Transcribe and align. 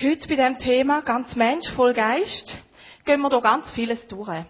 Heute 0.00 0.28
bei 0.28 0.36
dem 0.36 0.56
Thema 0.60 1.02
ganz 1.02 1.34
Mensch, 1.34 1.72
voll 1.72 1.92
Geist, 1.92 2.62
gehen 3.04 3.20
wir 3.20 3.30
da 3.30 3.40
ganz 3.40 3.72
vieles 3.72 4.06
durch. 4.06 4.44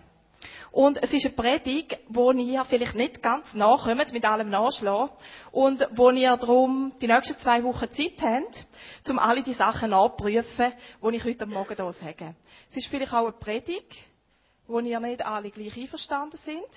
Und 0.73 1.03
es 1.03 1.15
ist 1.15 1.25
eine 1.25 1.35
Predigt, 1.37 1.97
wo 2.07 2.33
ihr 2.33 2.67
vielleicht 2.67 2.95
nicht 2.95 3.23
ganz 3.23 3.55
nachkommt 3.55 4.13
mit 4.13 4.27
allem 4.27 4.51
Nachschlagen 4.51 5.09
und 5.51 5.89
wo 5.93 6.11
ihr 6.11 6.37
darum 6.37 6.93
die 7.01 7.07
nächsten 7.07 7.39
zwei 7.39 7.65
Wochen 7.65 7.91
Zeit 7.91 8.21
habt, 8.21 8.67
um 9.09 9.19
alle 9.19 9.43
die 9.43 9.55
Sachen 9.55 9.89
nachzuprüfen, 9.89 10.71
die 11.03 11.17
ich 11.17 11.25
heute 11.25 11.47
Morgen 11.47 11.77
hier 11.77 11.93
sage. 11.93 12.35
Es 12.69 12.77
ist 12.77 12.89
vielleicht 12.89 13.15
auch 13.15 13.23
eine 13.23 13.33
Predigt, 13.33 14.05
wo 14.67 14.81
ihr 14.81 15.01
nicht 15.01 15.25
alle 15.25 15.51
gleich 15.51 15.79
einverstanden 15.79 16.39
sind 16.45 16.69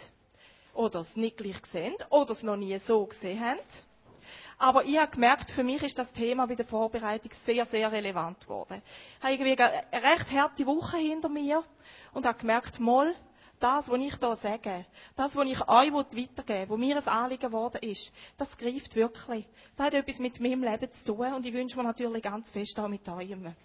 oder 0.74 1.02
es 1.02 1.18
nicht 1.18 1.36
gleich 1.36 1.58
sehen 1.74 1.96
oder 2.10 2.32
es 2.32 2.42
noch 2.44 2.56
nie 2.56 2.80
so 2.80 3.06
gesehen 3.06 3.42
habt. 3.46 3.86
Aber 4.62 4.86
ich 4.86 4.96
habe 5.00 5.10
gemerkt, 5.10 5.50
für 5.50 5.64
mich 5.64 5.82
ist 5.82 5.98
das 5.98 6.14
Thema 6.14 6.46
bei 6.46 6.54
der 6.54 6.68
Vorbereitung 6.68 7.32
sehr, 7.46 7.66
sehr 7.66 7.92
relevant 7.92 8.42
geworden. 8.42 8.84
Ich 9.18 9.24
habe 9.24 9.34
irgendwie 9.34 9.58
eine 9.60 10.04
recht 10.04 10.32
harte 10.34 10.68
Woche 10.68 10.98
hinter 10.98 11.30
mir 11.30 11.64
und 12.14 12.28
habe 12.28 12.38
gemerkt, 12.38 12.80
mal, 12.80 13.16
das, 13.60 13.90
was 13.90 14.00
ich 14.00 14.16
hier 14.20 14.36
sage, 14.36 14.86
das, 15.16 15.36
was 15.36 15.48
ich 15.48 15.60
euch 15.68 15.92
weitergeben 15.92 16.48
will, 16.48 16.70
wo 16.70 16.78
mir 16.78 16.96
ein 16.96 17.08
Anliegen 17.08 17.42
geworden 17.50 17.80
ist, 17.82 18.14
das 18.38 18.56
greift 18.56 18.96
wirklich. 18.96 19.48
Das 19.78 19.88
hat 19.88 19.94
etwas 19.96 20.20
mit 20.20 20.40
meinem 20.40 20.62
Leben 20.64 20.92
zu 20.92 21.06
tun 21.16 21.34
und 21.34 21.44
ich 21.44 21.54
wünsche 21.54 21.76
mir 21.78 21.84
natürlich 21.84 22.22
ganz 22.22 22.52
fest 22.52 22.80
auch 22.80 22.88
mit 22.88 23.10
eurem. 23.10 23.56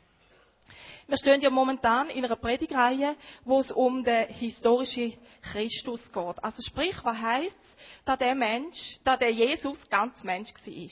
Wir 1.06 1.16
stehen 1.16 1.40
ja 1.40 1.50
momentan 1.50 2.10
in 2.10 2.24
einer 2.24 2.36
Predigreihe, 2.36 3.16
wo 3.44 3.60
es 3.60 3.70
um 3.70 4.02
den 4.02 4.28
historischen 4.28 5.14
Christus 5.40 6.10
geht. 6.10 6.44
Also 6.44 6.62
sprich, 6.62 6.96
was 7.04 7.16
heisst 7.16 7.58
dass 8.06 8.18
der 8.18 8.34
Mensch, 8.34 8.98
dass 9.04 9.18
der 9.18 9.30
Jesus 9.30 9.88
ganz 9.90 10.22
Mensch 10.22 10.54
war. 10.54 10.88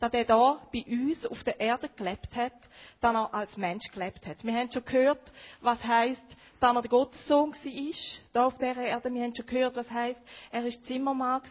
Dass 0.00 0.12
er 0.14 0.24
da 0.24 0.60
bei 0.72 0.82
uns 0.86 1.26
auf 1.26 1.44
der 1.44 1.60
Erde 1.60 1.90
gelebt 1.94 2.34
hat, 2.34 2.54
dass 3.00 3.14
er 3.14 3.34
als 3.34 3.58
Mensch 3.58 3.90
gelebt 3.92 4.26
hat. 4.26 4.42
Wir 4.44 4.54
haben 4.54 4.72
schon 4.72 4.84
gehört, 4.84 5.30
was 5.60 5.84
heisst, 5.84 6.24
dass 6.58 6.74
er 6.74 6.80
der 6.82 6.90
Gottessohn 6.90 7.52
war, 7.52 8.20
da 8.32 8.46
auf 8.46 8.56
dieser 8.56 8.82
Erde. 8.82 9.12
Wir 9.12 9.22
haben 9.22 9.34
schon 9.34 9.44
gehört, 9.44 9.76
was 9.76 9.90
heisst, 9.90 10.22
er 10.50 10.62
war 10.64 10.70
Zimmermann. 10.70 11.42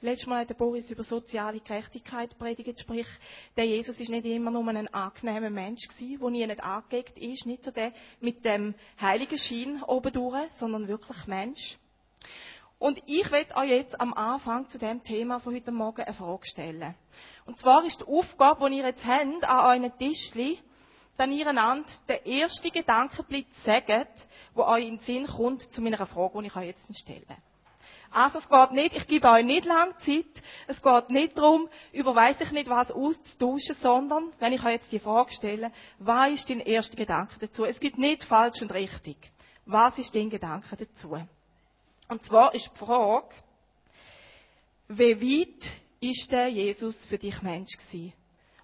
Letztes 0.00 0.26
Mal 0.26 0.40
hat 0.40 0.50
der 0.50 0.54
Boris 0.54 0.90
über 0.90 1.04
soziale 1.04 1.60
Gerechtigkeit 1.60 2.36
predigt, 2.36 2.80
sprich, 2.80 3.06
der 3.56 3.66
Jesus 3.66 4.00
ist 4.00 4.10
nicht 4.10 4.26
immer 4.26 4.50
nur 4.50 4.66
ein 4.68 4.92
angenehmer 4.92 5.50
Mensch 5.50 5.88
der 5.98 6.30
nie 6.30 6.46
nicht 6.46 6.62
angelegt 6.64 7.16
ist, 7.16 7.46
nicht 7.46 7.62
so 7.62 7.70
der 7.70 7.92
mit 8.20 8.44
dem 8.44 8.74
heiligen 9.00 9.38
Schein 9.38 9.82
oben 9.84 10.12
durch, 10.12 10.50
sondern 10.52 10.88
wirklich 10.88 11.26
Mensch. 11.26 11.78
Und 12.84 13.02
ich 13.06 13.32
werde 13.32 13.56
euch 13.56 13.70
jetzt 13.70 13.98
am 13.98 14.12
Anfang 14.12 14.68
zu 14.68 14.78
dem 14.78 15.02
Thema 15.02 15.40
von 15.40 15.54
heute 15.54 15.72
Morgen 15.72 16.02
eine 16.02 16.12
Frage 16.12 16.44
stellen. 16.44 16.94
Und 17.46 17.58
zwar 17.58 17.82
ist 17.86 18.02
die 18.02 18.04
Aufgabe, 18.04 18.68
die 18.68 18.76
ihr 18.76 18.84
jetzt 18.84 19.06
habt, 19.06 19.42
an 19.42 19.82
euren 19.82 19.96
Tischli, 19.96 20.58
dann 21.16 21.32
ihr 21.32 21.46
einander 21.46 21.88
den 22.06 22.26
ersten 22.26 22.70
Gedankenblitz 22.70 23.64
sagt, 23.64 24.28
wo 24.52 24.64
euch 24.64 24.84
in 24.84 24.96
den 24.96 24.98
Sinn 24.98 25.26
kommt 25.26 25.62
zu 25.62 25.80
meiner 25.80 26.06
Frage, 26.06 26.42
die 26.42 26.48
ich 26.48 26.56
euch 26.56 26.66
jetzt 26.66 26.94
stelle. 26.94 27.24
Also 28.10 28.40
es 28.40 28.50
geht 28.50 28.72
nicht, 28.72 28.94
ich 28.94 29.06
gebe 29.06 29.30
euch 29.30 29.46
nicht 29.46 29.64
lange 29.64 29.96
Zeit, 29.96 30.42
es 30.66 30.82
geht 30.82 31.08
nicht 31.08 31.38
darum, 31.38 31.70
über 31.90 32.14
weiss 32.14 32.38
ich 32.42 32.52
nicht 32.52 32.68
was 32.68 32.92
auszutauschen, 32.92 33.76
sondern, 33.80 34.30
wenn 34.40 34.52
ich 34.52 34.62
euch 34.62 34.72
jetzt 34.72 34.92
die 34.92 35.00
Frage 35.00 35.32
stelle, 35.32 35.72
was 36.00 36.32
ist 36.32 36.50
dein 36.50 36.60
erster 36.60 36.96
Gedanke 36.98 37.34
dazu? 37.40 37.64
Es 37.64 37.80
gibt 37.80 37.96
nicht 37.96 38.24
falsch 38.24 38.60
und 38.60 38.74
richtig. 38.74 39.16
Was 39.64 39.96
ist 39.96 40.14
dein 40.14 40.28
Gedanke 40.28 40.76
dazu? 40.76 41.16
Und 42.08 42.22
zwar 42.22 42.54
ist 42.54 42.70
die 42.72 42.78
Frage, 42.78 43.34
wie 44.88 45.20
weit 45.20 45.72
ist 46.00 46.30
der 46.30 46.48
Jesus 46.48 47.04
für 47.06 47.18
dich 47.18 47.40
Mensch 47.42 47.76
gewesen? 47.76 48.12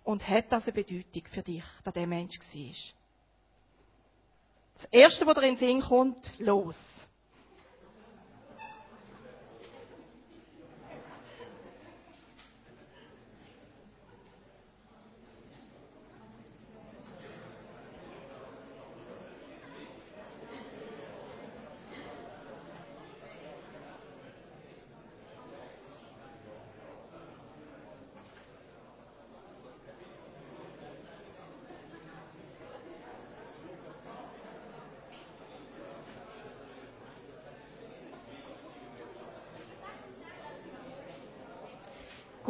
Und 0.05 0.27
hat 0.29 0.51
das 0.51 0.65
eine 0.65 0.73
Bedeutung 0.73 1.25
für 1.31 1.43
dich, 1.43 1.65
dass 1.85 1.95
der 1.95 2.07
Mensch 2.07 2.39
war? 2.39 2.75
Das 4.75 4.85
Erste, 4.87 5.27
was 5.27 5.35
dir 5.35 5.43
in 5.43 5.55
den 5.55 5.57
Sinn 5.57 5.81
kommt, 5.81 6.39
los. 6.39 6.77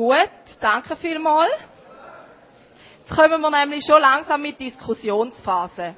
Gut, 0.00 0.50
danke 0.60 0.97
vielmals. 0.97 1.53
Jetzt 3.00 3.16
kommen 3.16 3.41
wir 3.41 3.50
nämlich 3.50 3.84
schon 3.84 4.00
langsam 4.00 4.43
mit 4.43 4.60
Diskussionsphase. 4.60 5.97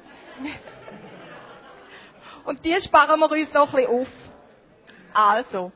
Und 2.45 2.65
die 2.65 2.79
sparen 2.81 3.19
wir 3.19 3.31
uns 3.31 3.53
noch 3.53 3.73
ein 3.73 3.85
bisschen 3.85 4.01
auf. 4.01 4.07
Also, 5.13 5.71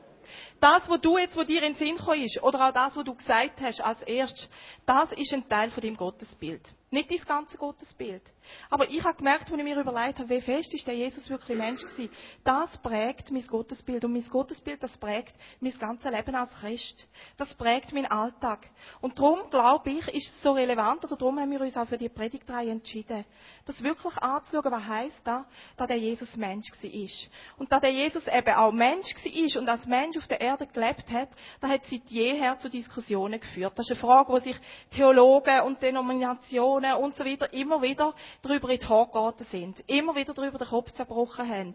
das, 0.60 0.88
was 0.90 1.00
du 1.00 1.16
jetzt, 1.18 1.36
wo 1.36 1.44
dir 1.44 1.62
in 1.62 1.72
den 1.72 1.74
Sinn 1.74 1.96
gekommen 1.96 2.22
ist, 2.22 2.42
oder 2.42 2.68
auch 2.68 2.72
das, 2.72 2.96
was 2.96 3.04
du 3.04 3.14
gesagt 3.14 3.60
hast 3.60 3.80
als 3.80 4.02
erstes, 4.02 4.50
das 4.84 5.12
ist 5.12 5.32
ein 5.32 5.48
Teil 5.48 5.70
von 5.70 5.82
deinem 5.82 5.96
Gottesbild. 5.96 6.62
Nicht 6.90 7.10
dein 7.10 7.18
ganze 7.18 7.58
Gottesbild. 7.58 8.22
Aber 8.70 8.88
ich 8.88 9.04
habe 9.04 9.18
gemerkt, 9.18 9.50
als 9.50 9.58
ich 9.58 9.64
mir 9.64 9.78
überlegt 9.78 10.20
habe, 10.20 10.30
wie 10.30 10.40
fest 10.40 10.72
ist 10.72 10.86
der 10.86 10.94
Jesus 10.94 11.28
wirklich 11.28 11.58
Mensch 11.58 11.82
gewesen, 11.82 12.10
das 12.44 12.78
prägt 12.78 13.30
mein 13.30 13.46
Gottesbild. 13.46 14.06
Und 14.06 14.14
mein 14.14 14.24
Gottesbild, 14.24 14.82
das 14.82 14.96
prägt 14.96 15.34
mein 15.60 15.78
ganzes 15.78 16.10
Leben 16.10 16.34
als 16.34 16.50
Christ. 16.54 17.06
Das 17.36 17.54
prägt 17.54 17.92
meinen 17.92 18.06
Alltag. 18.06 18.70
Und 19.02 19.18
darum, 19.18 19.50
glaube 19.50 19.90
ich, 19.90 20.08
ist 20.08 20.30
es 20.30 20.42
so 20.42 20.52
relevant, 20.52 21.04
oder 21.04 21.16
darum 21.16 21.38
haben 21.38 21.50
wir 21.50 21.60
uns 21.60 21.76
auch 21.76 21.86
für 21.86 21.98
die 21.98 22.08
Predigtreihe 22.08 22.70
entschieden, 22.70 23.24
das 23.66 23.82
wirklich 23.82 24.16
anzuschauen, 24.16 24.72
was 24.72 24.86
heisst 24.86 25.26
da, 25.26 25.44
dass 25.76 25.88
der 25.88 25.98
Jesus 25.98 26.36
Mensch 26.36 26.70
war. 26.72 27.58
Und 27.58 27.70
dass 27.70 27.80
der 27.82 27.92
Jesus 27.92 28.26
eben 28.28 28.54
auch 28.54 28.72
Mensch 28.72 29.14
war 29.14 29.60
und 29.60 29.68
als 29.68 29.86
Mensch 29.86 30.16
auf 30.16 30.26
der 30.26 30.40
Erde 30.40 30.66
gelebt 30.66 31.10
hat, 31.12 31.28
da 31.60 31.68
hat 31.68 31.84
seit 31.84 32.08
jeher 32.08 32.56
zu 32.56 32.70
Diskussionen 32.70 33.38
geführt. 33.38 33.74
Das 33.76 33.90
ist 33.90 33.92
eine 33.92 34.00
Frage, 34.00 34.32
wo 34.32 34.38
sich 34.38 34.56
Theologen 34.90 35.60
und 35.62 35.82
Denominationen 35.82 36.77
Religionen 36.78 37.04
und 37.04 37.16
so 37.16 37.24
weiter 37.24 37.52
immer 37.52 37.82
wieder 37.82 38.14
darüber 38.42 38.70
in 38.70 38.78
die 38.78 38.86
Haare 38.86 39.08
geraten 39.10 39.44
sind. 39.44 39.82
Immer 39.86 40.14
wieder 40.16 40.34
darüber 40.34 40.58
den 40.58 40.68
Kopf 40.68 40.92
zerbrochen 40.92 41.48
haben. 41.48 41.74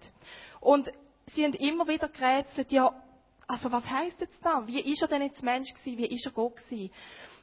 Und 0.60 0.92
sie 1.28 1.44
haben 1.44 1.54
immer 1.54 1.88
wieder 1.88 2.08
gerätselt, 2.08 2.72
ja, 2.72 2.94
also 3.48 3.72
was 3.72 3.90
heißt 3.90 4.22
jetzt 4.22 4.44
da? 4.44 4.66
Wie 4.68 4.80
ist 4.80 5.02
er 5.02 5.08
denn 5.08 5.22
jetzt 5.22 5.44
Mensch 5.44 5.74
gewesen? 5.74 5.98
Wie 5.98 6.08
ist 6.08 6.26
er 6.26 6.32
Gott 6.32 6.56
gewesen? 6.56 6.92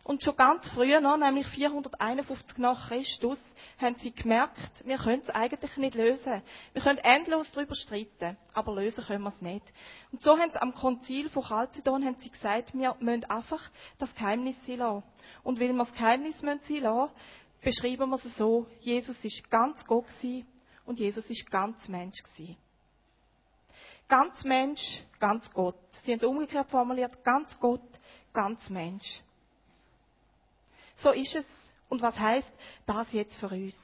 Und 0.03 0.22
schon 0.22 0.34
ganz 0.34 0.66
früher, 0.71 1.00
noch, 1.03 1.19
nämlich 1.19 1.47
451 1.47 2.56
nach 2.56 2.88
Christus, 2.88 3.38
haben 3.78 3.97
sie 3.97 4.12
gemerkt, 4.12 4.84
wir 4.87 4.97
können 4.97 5.21
es 5.21 5.28
eigentlich 5.28 5.77
nicht 5.77 5.94
lösen. 5.94 6.42
Wir 6.72 6.82
können 6.82 6.98
endlos 6.98 7.53
darüber 7.53 7.75
streiten, 7.75 8.38
aber 8.54 8.75
lösen 8.75 9.04
können 9.04 9.25
wir 9.25 9.28
es 9.28 9.42
nicht. 9.42 9.62
Und 10.10 10.22
so 10.22 10.38
haben 10.38 10.50
sie 10.50 10.60
am 10.60 10.75
Konzil 10.75 11.28
von 11.28 11.44
Chalcedon 11.44 12.04
haben 12.04 12.16
sie 12.19 12.31
gesagt, 12.31 12.72
wir 12.72 12.97
müssen 12.98 13.25
einfach 13.25 13.62
das 13.98 14.15
Geheimnis 14.15 14.56
sein 14.66 14.78
lassen. 14.78 15.04
Und 15.42 15.60
weil 15.60 15.69
wir 15.69 15.78
das 15.78 15.92
Geheimnis 15.92 16.38
sein 16.38 16.56
lassen, 16.81 17.12
beschreiben 17.60 18.10
wir 18.10 18.16
es 18.16 18.37
so, 18.37 18.66
Jesus 18.81 19.25
ist 19.25 19.50
ganz 19.50 19.84
Gott 19.84 20.06
und 20.87 20.98
Jesus 20.98 21.28
ist 21.31 21.50
ganz 21.50 21.88
Mensch 21.88 22.22
gewesen. 22.22 22.56
Ganz 24.09 24.44
Mensch, 24.44 25.04
ganz 25.21 25.50
Gott. 25.53 25.76
Sie 26.00 26.12
haben 26.12 26.19
es 26.19 26.25
umgekehrt 26.25 26.69
formuliert, 26.71 27.22
ganz 27.22 27.59
Gott, 27.60 27.88
ganz 28.32 28.69
Mensch. 28.71 29.22
So 30.97 31.12
ist 31.12 31.37
es. 31.37 31.47
Und 31.88 32.03
was 32.03 32.19
heißt 32.19 32.53
das 32.87 33.12
jetzt 33.12 33.37
für 33.37 33.48
uns? 33.48 33.77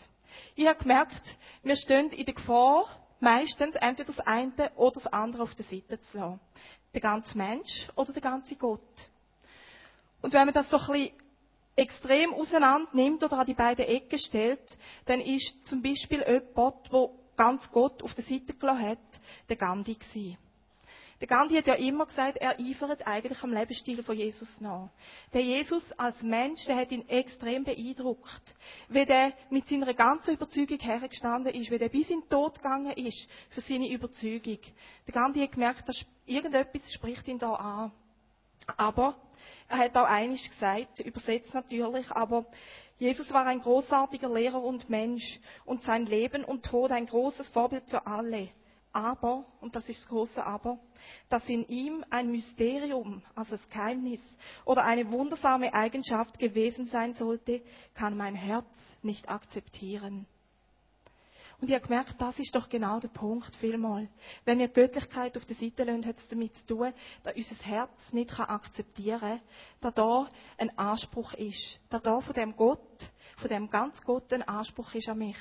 Ich 0.54 0.66
habe 0.66 0.78
gemerkt, 0.78 1.38
wir 1.62 1.76
stehen 1.76 2.10
in 2.10 2.24
der 2.24 2.34
Gefahr, 2.34 2.86
meistens 3.20 3.74
entweder 3.76 4.12
das 4.12 4.20
eine 4.20 4.70
oder 4.76 5.00
das 5.00 5.06
andere 5.06 5.42
auf 5.42 5.54
der 5.54 5.64
Seite 5.64 6.00
zu 6.00 6.18
lassen. 6.18 6.40
Der 6.92 7.00
ganze 7.00 7.36
Mensch 7.36 7.88
oder 7.94 8.12
der 8.12 8.22
ganze 8.22 8.56
Gott. 8.56 8.80
Und 10.22 10.32
wenn 10.32 10.46
man 10.46 10.54
das 10.54 10.70
so 10.70 10.78
ein 10.78 10.86
bisschen 10.86 11.12
extrem 11.76 12.32
auseinander 12.32 12.88
nimmt 12.94 13.22
oder 13.22 13.38
an 13.38 13.46
die 13.46 13.54
beiden 13.54 13.84
Ecken 13.84 14.18
stellt, 14.18 14.76
dann 15.04 15.20
ist 15.20 15.66
zum 15.66 15.82
Beispiel 15.82 16.24
jemand, 16.26 16.92
der 16.92 17.10
ganz 17.36 17.70
Gott 17.70 18.02
auf 18.02 18.14
der 18.14 18.24
Seite 18.24 18.54
gelassen 18.54 18.88
hat, 18.88 18.98
der 19.48 19.56
Gandhi 19.56 19.94
gewesen. 19.94 20.38
Der 21.20 21.28
Gandhi 21.28 21.56
hat 21.56 21.66
ja 21.66 21.74
immer 21.74 22.04
gesagt, 22.04 22.36
er 22.36 22.58
eifert 22.60 23.06
eigentlich 23.06 23.42
am 23.42 23.52
Lebensstil 23.52 24.02
von 24.02 24.14
Jesus 24.14 24.60
nach. 24.60 24.90
Der 25.32 25.40
Jesus 25.40 25.90
als 25.92 26.22
Mensch, 26.22 26.66
der 26.66 26.76
hat 26.76 26.92
ihn 26.92 27.08
extrem 27.08 27.64
beeindruckt. 27.64 28.54
Wie 28.88 29.06
der 29.06 29.32
mit 29.48 29.66
seiner 29.66 29.94
ganzen 29.94 30.34
Überzeugung 30.34 30.78
hergestanden 30.78 31.54
ist, 31.54 31.70
wie 31.70 31.78
der 31.78 31.88
bis 31.88 32.10
in 32.10 32.20
den 32.20 32.28
Tod 32.28 32.56
gegangen 32.56 32.92
ist 32.92 33.28
für 33.48 33.62
seine 33.62 33.88
Überzeugung. 33.88 34.58
Der 35.06 35.14
Gandhi 35.14 35.40
hat 35.40 35.52
gemerkt, 35.52 35.88
dass 35.88 36.04
irgendetwas 36.26 36.92
spricht 36.92 37.26
ihn 37.28 37.38
da 37.38 37.54
an. 37.54 37.92
Aber 38.76 39.16
er 39.68 39.78
hat 39.78 39.96
auch 39.96 40.04
einiges 40.04 40.48
gesagt, 40.50 41.00
übersetzt 41.00 41.54
natürlich, 41.54 42.10
aber 42.10 42.46
Jesus 42.98 43.32
war 43.32 43.46
ein 43.46 43.60
großartiger 43.60 44.32
Lehrer 44.32 44.62
und 44.62 44.88
Mensch 44.88 45.40
und 45.64 45.82
sein 45.82 46.06
Leben 46.06 46.44
und 46.44 46.64
Tod 46.64 46.92
ein 46.92 47.06
großes 47.06 47.50
Vorbild 47.50 47.88
für 47.88 48.06
alle. 48.06 48.48
Aber, 48.92 49.44
und 49.60 49.76
das 49.76 49.90
ist 49.90 50.00
das 50.00 50.08
große 50.08 50.42
Aber, 50.42 50.78
dass 51.28 51.46
in 51.50 51.66
ihm 51.68 52.02
ein 52.08 52.30
Mysterium, 52.30 53.22
also 53.34 53.56
das 53.56 53.68
Geheimnis 53.68 54.22
oder 54.64 54.84
eine 54.84 55.10
wundersame 55.10 55.74
Eigenschaft 55.74 56.38
gewesen 56.38 56.86
sein 56.86 57.12
sollte, 57.12 57.60
kann 57.92 58.16
mein 58.16 58.34
Herz 58.34 58.66
nicht 59.02 59.28
akzeptieren. 59.28 60.26
Und 61.60 61.68
ich 61.68 61.74
habe 61.74 61.86
gemerkt, 61.86 62.16
das 62.18 62.38
ist 62.38 62.54
doch 62.54 62.68
genau 62.68 63.00
der 63.00 63.08
Punkt, 63.08 63.56
vielmal. 63.56 64.08
Wenn 64.44 64.58
wir 64.58 64.68
Göttlichkeit 64.68 65.36
auf 65.38 65.46
der 65.46 65.56
Seite 65.56 65.84
lassen, 65.84 66.04
hat 66.04 66.18
es 66.18 66.28
damit 66.28 66.54
zu 66.54 66.66
tun, 66.66 66.92
dass 67.22 67.34
unser 67.34 67.64
Herz 67.64 68.12
nicht 68.12 68.38
akzeptieren 68.38 69.20
kann, 69.20 69.40
dass 69.80 69.94
da 69.94 70.28
ein 70.58 70.76
Anspruch 70.78 71.32
ist. 71.34 71.80
Dass 71.88 72.02
da 72.02 72.20
von 72.20 72.34
dem 72.34 72.54
Gott, 72.56 73.10
von 73.38 73.48
dem 73.48 73.70
ganz 73.70 74.02
Gott 74.02 74.32
ein 74.34 74.42
Anspruch 74.42 74.94
ist 74.94 75.08
an 75.08 75.18
mich. 75.18 75.38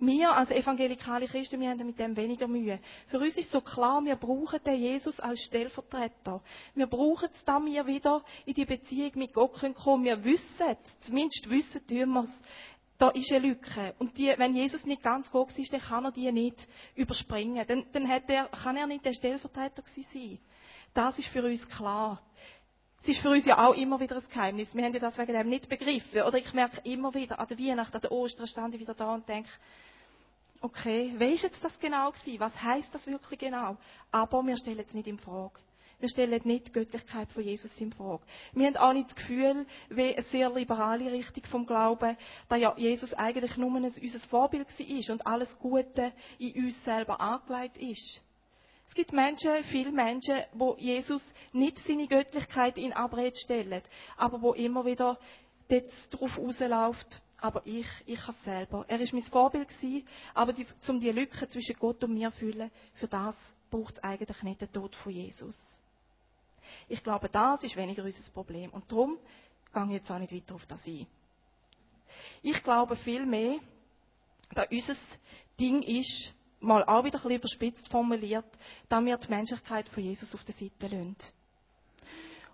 Wir 0.00 0.32
als 0.32 0.52
evangelikale 0.52 1.26
Christen, 1.26 1.60
wir 1.60 1.70
haben 1.70 1.84
mit 1.84 1.98
dem 1.98 2.16
weniger 2.16 2.46
Mühe. 2.46 2.78
Für 3.08 3.18
uns 3.18 3.36
ist 3.36 3.50
so 3.50 3.60
klar, 3.60 4.04
wir 4.04 4.14
brauchen 4.14 4.62
den 4.64 4.80
Jesus 4.80 5.18
als 5.18 5.40
Stellvertreter. 5.40 6.40
Wir 6.76 6.86
brauchen 6.86 7.28
es, 7.32 7.44
da 7.44 7.58
wir 7.64 7.84
wieder 7.84 8.22
in 8.46 8.54
die 8.54 8.64
Beziehung 8.64 9.10
mit 9.16 9.34
Gott 9.34 9.54
kommen 9.54 9.74
können. 9.74 10.04
Wir 10.04 10.22
wissen, 10.22 10.76
zumindest 11.00 11.50
wissen 11.50 11.84
tun 11.84 12.12
wir 12.12 12.22
es, 12.22 12.42
da 12.98 13.10
ist 13.10 13.30
eine 13.30 13.46
Lücke. 13.46 13.94
Und 13.98 14.18
die, 14.18 14.34
wenn 14.36 14.54
Jesus 14.54 14.84
nicht 14.84 15.02
ganz 15.02 15.30
Gott 15.30 15.56
ist, 15.56 15.72
dann 15.72 15.80
kann 15.80 16.04
er 16.04 16.10
die 16.10 16.30
nicht 16.32 16.68
überspringen. 16.96 17.64
Dann, 17.66 17.86
dann 17.92 18.06
er, 18.06 18.48
kann 18.48 18.76
er 18.76 18.88
nicht 18.88 19.04
der 19.04 19.12
Stellvertreter 19.12 19.82
sein. 19.86 20.38
Das 20.92 21.18
ist 21.18 21.28
für 21.28 21.44
uns 21.44 21.66
klar. 21.68 22.20
Es 23.00 23.08
ist 23.08 23.20
für 23.20 23.30
uns 23.30 23.46
ja 23.46 23.64
auch 23.64 23.74
immer 23.74 24.00
wieder 24.00 24.16
ein 24.16 24.28
Geheimnis. 24.28 24.74
Wir 24.74 24.84
haben 24.84 24.92
ja 24.92 24.98
das 24.98 25.16
wegen 25.16 25.32
dem 25.32 25.48
nicht 25.48 25.68
begriffen. 25.68 26.22
Oder 26.22 26.38
ich 26.38 26.52
merke 26.52 26.80
immer 26.82 27.14
wieder, 27.14 27.38
an 27.38 27.46
der 27.46 27.58
Weihnacht, 27.58 27.94
an 27.94 28.00
der 28.00 28.10
Ostern 28.10 28.48
stand 28.48 28.74
ich 28.74 28.80
wieder 28.80 28.94
da 28.94 29.14
und 29.14 29.28
denke, 29.28 29.50
okay, 30.60 31.14
wie 31.16 31.32
ist 31.32 31.42
jetzt 31.42 31.62
das 31.62 31.78
genau 31.78 32.10
gewesen? 32.10 32.40
Was 32.40 32.60
heißt 32.60 32.92
das 32.92 33.06
wirklich 33.06 33.38
genau? 33.38 33.76
Aber 34.10 34.42
wir 34.42 34.56
stellen 34.56 34.84
es 34.84 34.92
nicht 34.92 35.06
in 35.06 35.18
Frage. 35.18 35.60
Wir 36.00 36.08
stellen 36.08 36.40
nicht 36.44 36.68
die 36.68 36.72
Göttlichkeit 36.72 37.32
von 37.32 37.42
Jesus 37.42 37.76
in 37.80 37.92
Frage. 37.92 38.22
Wir 38.52 38.68
haben 38.68 38.76
auch 38.76 38.92
nicht 38.92 39.08
das 39.08 39.16
Gefühl, 39.16 39.66
wie 39.88 40.14
eine 40.14 40.22
sehr 40.22 40.48
liberale 40.48 41.10
Richtung 41.10 41.44
vom 41.46 41.66
Glauben, 41.66 42.16
da 42.48 42.54
ja 42.54 42.72
Jesus 42.76 43.14
eigentlich 43.14 43.56
nur 43.56 43.74
ein, 43.74 43.84
unser 43.84 44.20
Vorbild 44.20 44.68
war 44.68 45.12
und 45.12 45.26
alles 45.26 45.58
Gute 45.58 46.12
in 46.38 46.66
uns 46.66 46.84
selber 46.84 47.20
angelegt 47.20 47.78
ist. 47.78 48.22
Es 48.86 48.94
gibt 48.94 49.12
Menschen, 49.12 49.50
viele 49.64 49.90
Menschen, 49.90 50.38
wo 50.52 50.76
Jesus 50.78 51.34
nicht 51.52 51.80
seine 51.80 52.06
Göttlichkeit 52.06 52.78
in 52.78 52.92
Abrede 52.92 53.36
stellen, 53.36 53.82
aber 54.16 54.40
wo 54.40 54.52
immer 54.52 54.84
wieder 54.84 55.18
dort 55.68 55.92
drauf 56.10 56.38
rausläuft, 56.38 57.20
aber 57.40 57.62
ich, 57.64 57.88
ich 58.06 58.20
kann 58.20 58.36
selber. 58.44 58.84
Er 58.86 59.00
ist 59.00 59.12
mein 59.12 59.22
Vorbild 59.22 59.68
gewesen, 59.68 60.06
aber 60.32 60.52
die, 60.52 60.66
um 60.86 61.00
die 61.00 61.10
Lücke 61.10 61.48
zwischen 61.48 61.76
Gott 61.76 62.04
und 62.04 62.14
mir 62.14 62.30
zu 62.30 62.38
füllen, 62.38 62.70
für 62.94 63.08
das 63.08 63.36
braucht 63.68 63.94
es 63.96 64.02
eigentlich 64.04 64.42
nicht 64.44 64.60
den 64.60 64.72
Tod 64.72 64.94
von 64.94 65.12
Jesus. 65.12 65.58
Ich 66.88 67.02
glaube, 67.02 67.28
das 67.28 67.62
ist 67.62 67.76
weniger 67.76 68.04
unser 68.04 68.30
Problem. 68.32 68.70
Und 68.70 68.90
darum 68.90 69.18
gehe 69.72 69.84
ich 69.84 69.90
jetzt 69.90 70.10
auch 70.10 70.18
nicht 70.18 70.32
weiter 70.32 70.54
auf 70.54 70.66
das 70.66 70.86
ein. 70.86 71.06
Ich 72.42 72.62
glaube 72.62 72.96
vielmehr, 72.96 73.58
dass 74.54 74.68
unser 74.70 74.96
Ding 75.58 75.82
ist, 75.82 76.34
mal 76.60 76.84
auch 76.84 77.04
wieder 77.04 77.18
ein 77.18 77.22
bisschen 77.22 77.36
überspitzt 77.36 77.88
formuliert, 77.88 78.46
dass 78.88 79.04
wir 79.04 79.16
die 79.16 79.28
Menschlichkeit 79.28 79.88
von 79.88 80.02
Jesus 80.02 80.34
auf 80.34 80.44
der 80.44 80.54
Seite 80.54 80.88
lassen. 80.88 81.16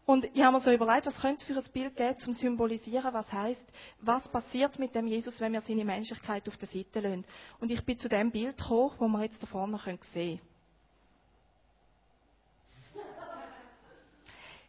Und 0.06 0.26
ich 0.34 0.42
habe 0.42 0.56
mir 0.56 0.60
so 0.60 0.70
überlegt, 0.70 1.06
was 1.06 1.18
könnte 1.18 1.40
es 1.40 1.44
für 1.44 1.56
ein 1.56 1.72
Bild 1.72 1.96
geben, 1.96 2.18
zum 2.18 2.34
symbolisieren, 2.34 3.14
was 3.14 3.32
heißt, 3.32 3.66
was 4.02 4.28
passiert 4.28 4.78
mit 4.78 4.94
dem 4.94 5.06
Jesus, 5.06 5.40
wenn 5.40 5.54
wir 5.54 5.62
seine 5.62 5.84
Menschlichkeit 5.84 6.46
auf 6.46 6.58
der 6.58 6.68
Seite 6.68 7.00
lassen. 7.00 7.24
Und 7.58 7.70
ich 7.70 7.82
bin 7.84 7.96
zu 7.96 8.10
dem 8.10 8.30
Bild 8.30 8.58
gekommen, 8.58 8.92
wo 8.98 9.08
wir 9.08 9.22
jetzt 9.22 9.42
da 9.42 9.46
vorne 9.46 9.78
sehen 9.78 9.98
können. 9.98 10.53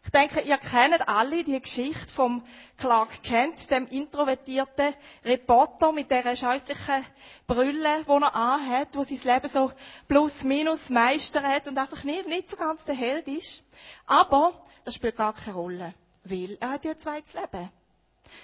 Ich 0.05 0.11
denke, 0.11 0.41
ihr 0.41 0.57
kennt 0.57 1.07
alle 1.09 1.43
die 1.43 1.59
Geschichte 1.59 2.13
vom 2.13 2.43
Clark 2.77 3.23
Kent, 3.23 3.69
dem 3.71 3.87
introvertierten 3.87 4.93
Reporter 5.25 5.91
mit 5.91 6.11
der 6.11 6.35
scheußlichen 6.35 7.05
Brille, 7.47 8.03
die 8.07 8.11
er 8.11 8.35
anhat, 8.35 8.95
wo 8.95 9.03
sein 9.03 9.19
Leben 9.23 9.49
so 9.49 9.71
plus 10.07 10.43
minus 10.43 10.89
meistert 10.91 11.67
und 11.67 11.77
einfach 11.79 12.03
nicht, 12.03 12.27
nicht 12.27 12.51
so 12.51 12.55
ganz 12.55 12.85
der 12.85 12.93
Held 12.93 13.27
ist. 13.27 13.63
Aber 14.05 14.53
das 14.83 14.93
spielt 14.93 15.15
gar 15.15 15.33
keine 15.33 15.55
Rolle, 15.55 15.95
weil 16.23 16.55
er 16.59 16.69
hat 16.69 16.85
ja 16.85 16.91
ein 16.91 16.99
zweites 16.99 17.33
Leben. 17.33 17.71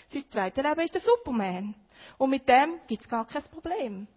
Sein 0.08 0.25
zweites 0.31 0.63
Leben 0.63 0.81
ist 0.81 0.96
der 0.96 1.02
Superman. 1.02 1.75
Und 2.18 2.31
mit 2.31 2.50
dem 2.50 2.80
gibt 2.88 3.04
es 3.04 3.08
gar 3.10 3.28
kein 3.28 3.44
Problem. 3.44 4.08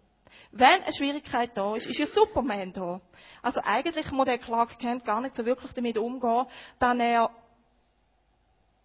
Wenn 0.51 0.83
eine 0.83 0.93
Schwierigkeit 0.93 1.51
da 1.55 1.75
ist, 1.75 1.87
ist 1.87 1.99
ja 1.99 2.05
Superman 2.05 2.73
da. 2.73 3.01
Also 3.41 3.61
eigentlich 3.63 4.11
muss 4.11 4.25
der 4.25 4.37
Clark 4.37 4.79
Kent 4.79 5.05
gar 5.05 5.21
nicht 5.21 5.35
so 5.35 5.45
wirklich 5.45 5.71
damit 5.73 5.97
umgehen, 5.97 6.45
dass 6.79 6.97
er 6.97 7.29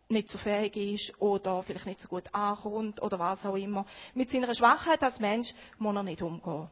nicht 0.09 0.29
so 0.29 0.39
fähig 0.39 0.77
ist 0.77 1.21
oder 1.21 1.63
vielleicht 1.63 1.87
nicht 1.87 2.01
so 2.01 2.09
gut 2.09 2.25
ankommt 2.35 3.01
oder 3.01 3.19
was 3.19 3.47
auch 3.47 3.57
immer. 3.57 3.87
Mit 4.15 4.31
seiner 4.31 4.55
Schwachheit 4.55 5.03
als 5.03 5.21
Mensch 5.21 5.55
muss 5.79 5.95
er 5.95 6.03
nicht 6.03 6.23
umgehen. 6.23 6.69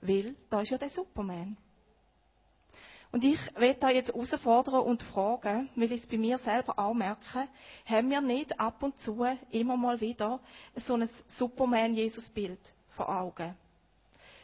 Weil 0.00 0.36
da 0.50 0.60
ist 0.60 0.70
ja 0.70 0.78
der 0.78 0.90
Superman. 0.90 1.56
Und 3.12 3.24
ich 3.24 3.38
werde 3.56 3.80
da 3.80 3.90
jetzt 3.90 4.12
herausfordern 4.12 4.82
und 4.82 5.02
fragen, 5.02 5.70
weil 5.74 5.92
ich 5.92 6.02
es 6.02 6.06
bei 6.06 6.18
mir 6.18 6.38
selber 6.38 6.78
auch 6.78 6.94
merke, 6.94 7.48
haben 7.86 8.10
wir 8.10 8.20
nicht 8.20 8.58
ab 8.58 8.82
und 8.82 8.98
zu 9.00 9.24
immer 9.50 9.76
mal 9.76 10.00
wieder 10.00 10.40
so 10.74 10.94
ein 10.94 11.08
Superman-Jesus-Bild 11.28 12.60
vor 12.90 13.08
Augen? 13.08 13.56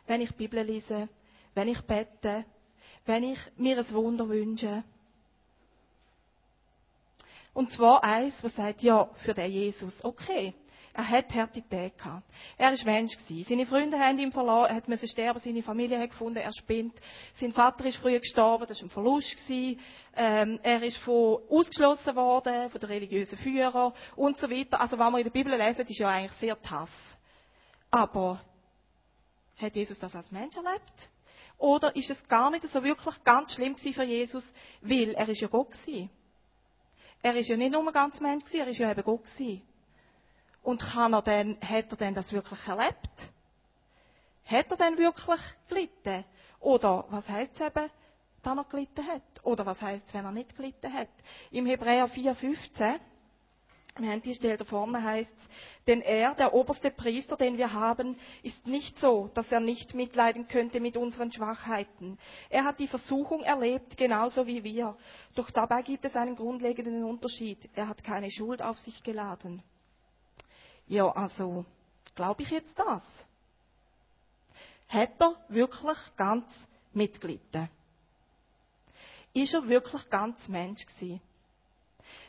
Wenn 0.07 0.21
ich 0.21 0.31
die 0.31 0.37
Bibel 0.37 0.63
lese, 0.63 1.09
wenn 1.55 1.69
ich 1.69 1.81
bete, 1.83 2.45
wenn 3.05 3.25
ich 3.25 3.39
mir 3.57 3.79
ein 3.79 3.91
Wunder 3.91 4.29
wünsche. 4.29 4.85
Und 7.55 7.71
zwar 7.71 8.03
eins, 8.03 8.43
was 8.43 8.55
sagt, 8.55 8.83
ja, 8.83 9.11
für 9.17 9.35
den 9.35 9.51
Jesus, 9.51 10.03
okay. 10.05 10.55
Er 10.95 11.09
hat 11.09 11.35
harte 11.35 11.67
Tage 11.67 11.91
gehabt. 11.97 12.23
Er 12.59 12.71
war 12.71 12.85
Mensch. 12.85 13.17
Seine 13.17 13.65
Freunde 13.65 13.99
haben 13.99 14.19
ihn 14.19 14.31
verloren, 14.31 14.77
er 14.77 14.83
musste 14.87 15.09
sterben, 15.09 15.39
seine 15.39 15.63
Familie 15.63 15.99
hat 15.99 16.11
gefunden, 16.11 16.39
er 16.39 16.53
spinnt. 16.53 16.95
Sein 17.33 17.53
Vater 17.53 17.87
ist 17.87 17.97
früher 17.97 18.19
gestorben, 18.19 18.67
das 18.69 18.79
war 18.79 18.87
ein 18.87 18.91
Verlust. 18.91 19.39
Ähm, 19.49 20.61
er 20.63 20.83
ist 20.83 20.99
von, 20.99 21.39
ausgeschlossen 21.49 22.15
worden, 22.15 22.69
von 22.69 22.79
den 22.79 22.91
religiösen 22.91 23.39
Führern 23.39 23.95
und 24.17 24.37
so 24.37 24.51
weiter. 24.51 24.83
Also, 24.83 24.99
was 24.99 25.11
wir 25.11 25.19
in 25.19 25.25
der 25.25 25.31
Bibel 25.31 25.57
lesen, 25.57 25.87
ist 25.87 25.99
ja 25.99 26.09
eigentlich 26.09 26.33
sehr 26.33 26.61
tough. 26.61 26.91
Aber 27.91 28.43
hat 29.63 29.75
Jesus 29.75 29.99
das 29.99 30.15
als 30.15 30.31
Mensch 30.31 30.57
erlebt? 30.57 31.11
Oder 31.59 31.95
ist 31.95 32.11
es 32.11 32.27
gar 32.29 32.51
nicht 32.51 32.65
so 32.65 32.83
wirklich 32.83 33.23
ganz 33.25 33.55
schlimm 33.55 33.77
für 33.77 34.03
Jesus, 34.03 34.53
weil 34.81 35.15
er 35.15 35.29
ist 35.29 35.41
ja 35.41 35.49
Gott 35.49 35.71
gewesen. 35.71 36.11
Er 37.23 37.37
ist 37.37 37.49
ja 37.49 37.57
nicht 37.57 37.71
nur 37.71 37.93
ganz 37.93 38.21
Mensch 38.21 38.45
gewesen, 38.45 38.61
er 38.61 38.67
ist 38.67 38.79
ja 38.79 38.91
eben 38.91 39.03
Gott 39.05 39.25
gewesen. 39.25 39.63
Und 40.63 40.81
kann 40.81 41.13
er 41.13 41.23
denn, 41.23 41.57
hat 41.61 41.91
er 41.91 41.97
denn 41.97 42.15
das 42.15 42.33
wirklich 42.33 42.67
erlebt? 42.67 43.33
Hat 44.45 44.71
er 44.71 44.77
denn 44.77 44.99
wirklich 44.99 45.41
gelitten? 45.69 46.25
Oder 46.61 47.07
was 47.11 47.29
heißt 47.29 47.55
es 47.55 47.61
eben, 47.61 47.91
dass 48.43 48.57
er 48.57 48.65
gelitten 48.65 49.07
hat? 49.07 49.23
Oder 49.45 49.67
was 49.67 49.81
heißt 49.81 50.07
es, 50.07 50.15
wenn 50.15 50.25
er 50.25 50.33
nicht 50.33 50.57
gelitten 50.57 50.93
hat? 50.93 51.09
Im 51.51 51.67
Hebräer 51.67 52.09
4,15 52.09 52.99
die 53.99 54.35
Stelle 54.35 54.57
da 54.57 54.65
vorne 54.65 55.03
heißt 55.03 55.35
denn 55.87 56.01
er, 56.01 56.35
der 56.35 56.55
oberste 56.55 56.91
Priester, 56.91 57.37
den 57.37 57.59
wir 57.59 57.73
haben, 57.73 58.17
ist 58.43 58.67
nicht 58.67 58.97
so, 58.99 59.31
dass 59.35 59.53
er 59.53 59.61
nicht 59.61 59.95
mitleiden 59.95 60.49
könnte 60.49 60.81
mit 60.81 60.97
unseren 60.97 61.31
Schwachheiten. 61.33 62.19
Er 62.49 62.65
hat 62.65 62.79
die 62.79 62.87
Versuchung 62.87 63.43
erlebt, 63.43 63.97
genauso 63.97 64.47
wie 64.47 64.65
wir. 64.65 64.97
Doch 65.35 65.51
dabei 65.51 65.83
gibt 65.83 66.05
es 66.05 66.17
einen 66.17 66.37
grundlegenden 66.37 67.05
Unterschied. 67.05 67.69
Er 67.75 67.89
hat 67.89 68.03
keine 68.05 68.31
Schuld 68.31 68.63
auf 68.63 68.79
sich 68.79 69.03
geladen. 69.03 69.63
Ja, 70.87 71.09
also, 71.11 71.65
glaube 72.15 72.43
ich 72.43 72.51
jetzt 72.51 72.79
das? 72.79 73.03
Hat 74.89 75.21
er 75.21 75.35
wirklich 75.49 75.99
ganz 76.17 76.45
mitgelitten? 76.93 77.69
Ist 79.35 79.55
er 79.55 79.69
wirklich 79.69 80.09
ganz 80.11 80.49
Mensch 80.49 80.87
gewesen? 80.87 81.21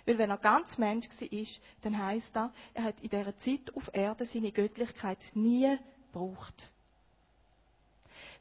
Weil 0.05 0.17
wenn 0.17 0.29
er 0.29 0.37
ganz 0.37 0.77
Mensch 0.77 1.07
war, 1.09 1.47
dann 1.81 1.97
heisst 1.97 2.35
das, 2.35 2.51
er 2.73 2.83
hat 2.83 2.99
in 3.01 3.09
dieser 3.09 3.37
Zeit 3.37 3.75
auf 3.75 3.89
Erde 3.93 4.25
seine 4.25 4.51
Göttlichkeit 4.51 5.19
nie 5.33 5.77
gebraucht. 6.11 6.71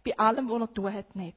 Bei 0.04 0.18
allem, 0.18 0.48
was 0.48 0.60
er 0.60 0.74
tun 0.74 0.92
hat, 0.92 1.14
nicht. 1.16 1.36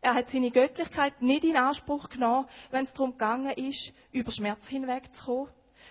Er 0.00 0.14
hat 0.14 0.30
seine 0.30 0.50
Göttlichkeit 0.50 1.22
nicht 1.22 1.44
in 1.44 1.56
Anspruch 1.56 2.08
genommen, 2.08 2.48
wenn 2.70 2.84
es 2.84 2.92
darum 2.92 3.12
gegangen 3.12 3.52
ist, 3.52 3.92
über 4.10 4.32
Schmerz 4.32 4.66
hinwegzukommen, 4.66 5.48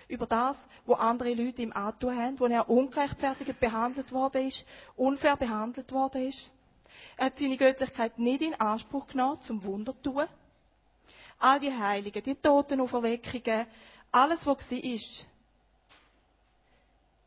über 0.08 0.26
das, 0.26 0.68
wo 0.84 0.94
andere 0.94 1.32
Leute 1.32 1.62
ihm 1.62 1.72
antun 1.72 2.16
haben, 2.16 2.38
wo 2.38 2.46
er 2.46 2.68
ungerechtfertigt 2.68 3.58
behandelt 3.58 4.12
worden 4.12 4.48
ist, 4.48 4.66
unfair 4.96 5.36
behandelt 5.36 5.92
worden 5.92 6.28
ist. 6.28 6.52
Er 7.16 7.26
hat 7.26 7.38
seine 7.38 7.56
Göttlichkeit 7.56 8.18
nicht 8.18 8.42
in 8.42 8.54
Anspruch 8.54 9.06
genommen, 9.06 9.40
zum 9.40 9.64
Wunder 9.64 9.94
zu 10.02 10.10
tun 10.12 10.24
all 11.42 11.58
die 11.58 11.72
Heiligen, 11.72 12.22
die 12.22 12.36
Totenauferweckungen, 12.36 13.66
alles, 14.12 14.46
was 14.46 14.70
war, 14.70 15.26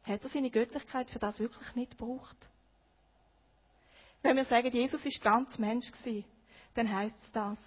hat 0.04 0.24
er 0.24 0.30
seine 0.30 0.50
Göttlichkeit 0.50 1.10
für 1.10 1.20
das 1.20 1.40
wirklich 1.40 1.76
nicht 1.76 1.98
gebraucht? 1.98 2.38
Wenn 4.22 4.38
wir 4.38 4.46
sagen, 4.46 4.72
Jesus 4.72 5.06
ist 5.06 5.22
ganz 5.22 5.58
Mensch 5.58 5.92
gewesen, 5.92 6.26
dann 6.76 6.92
heißt 6.92 7.24
es 7.24 7.32
das. 7.32 7.60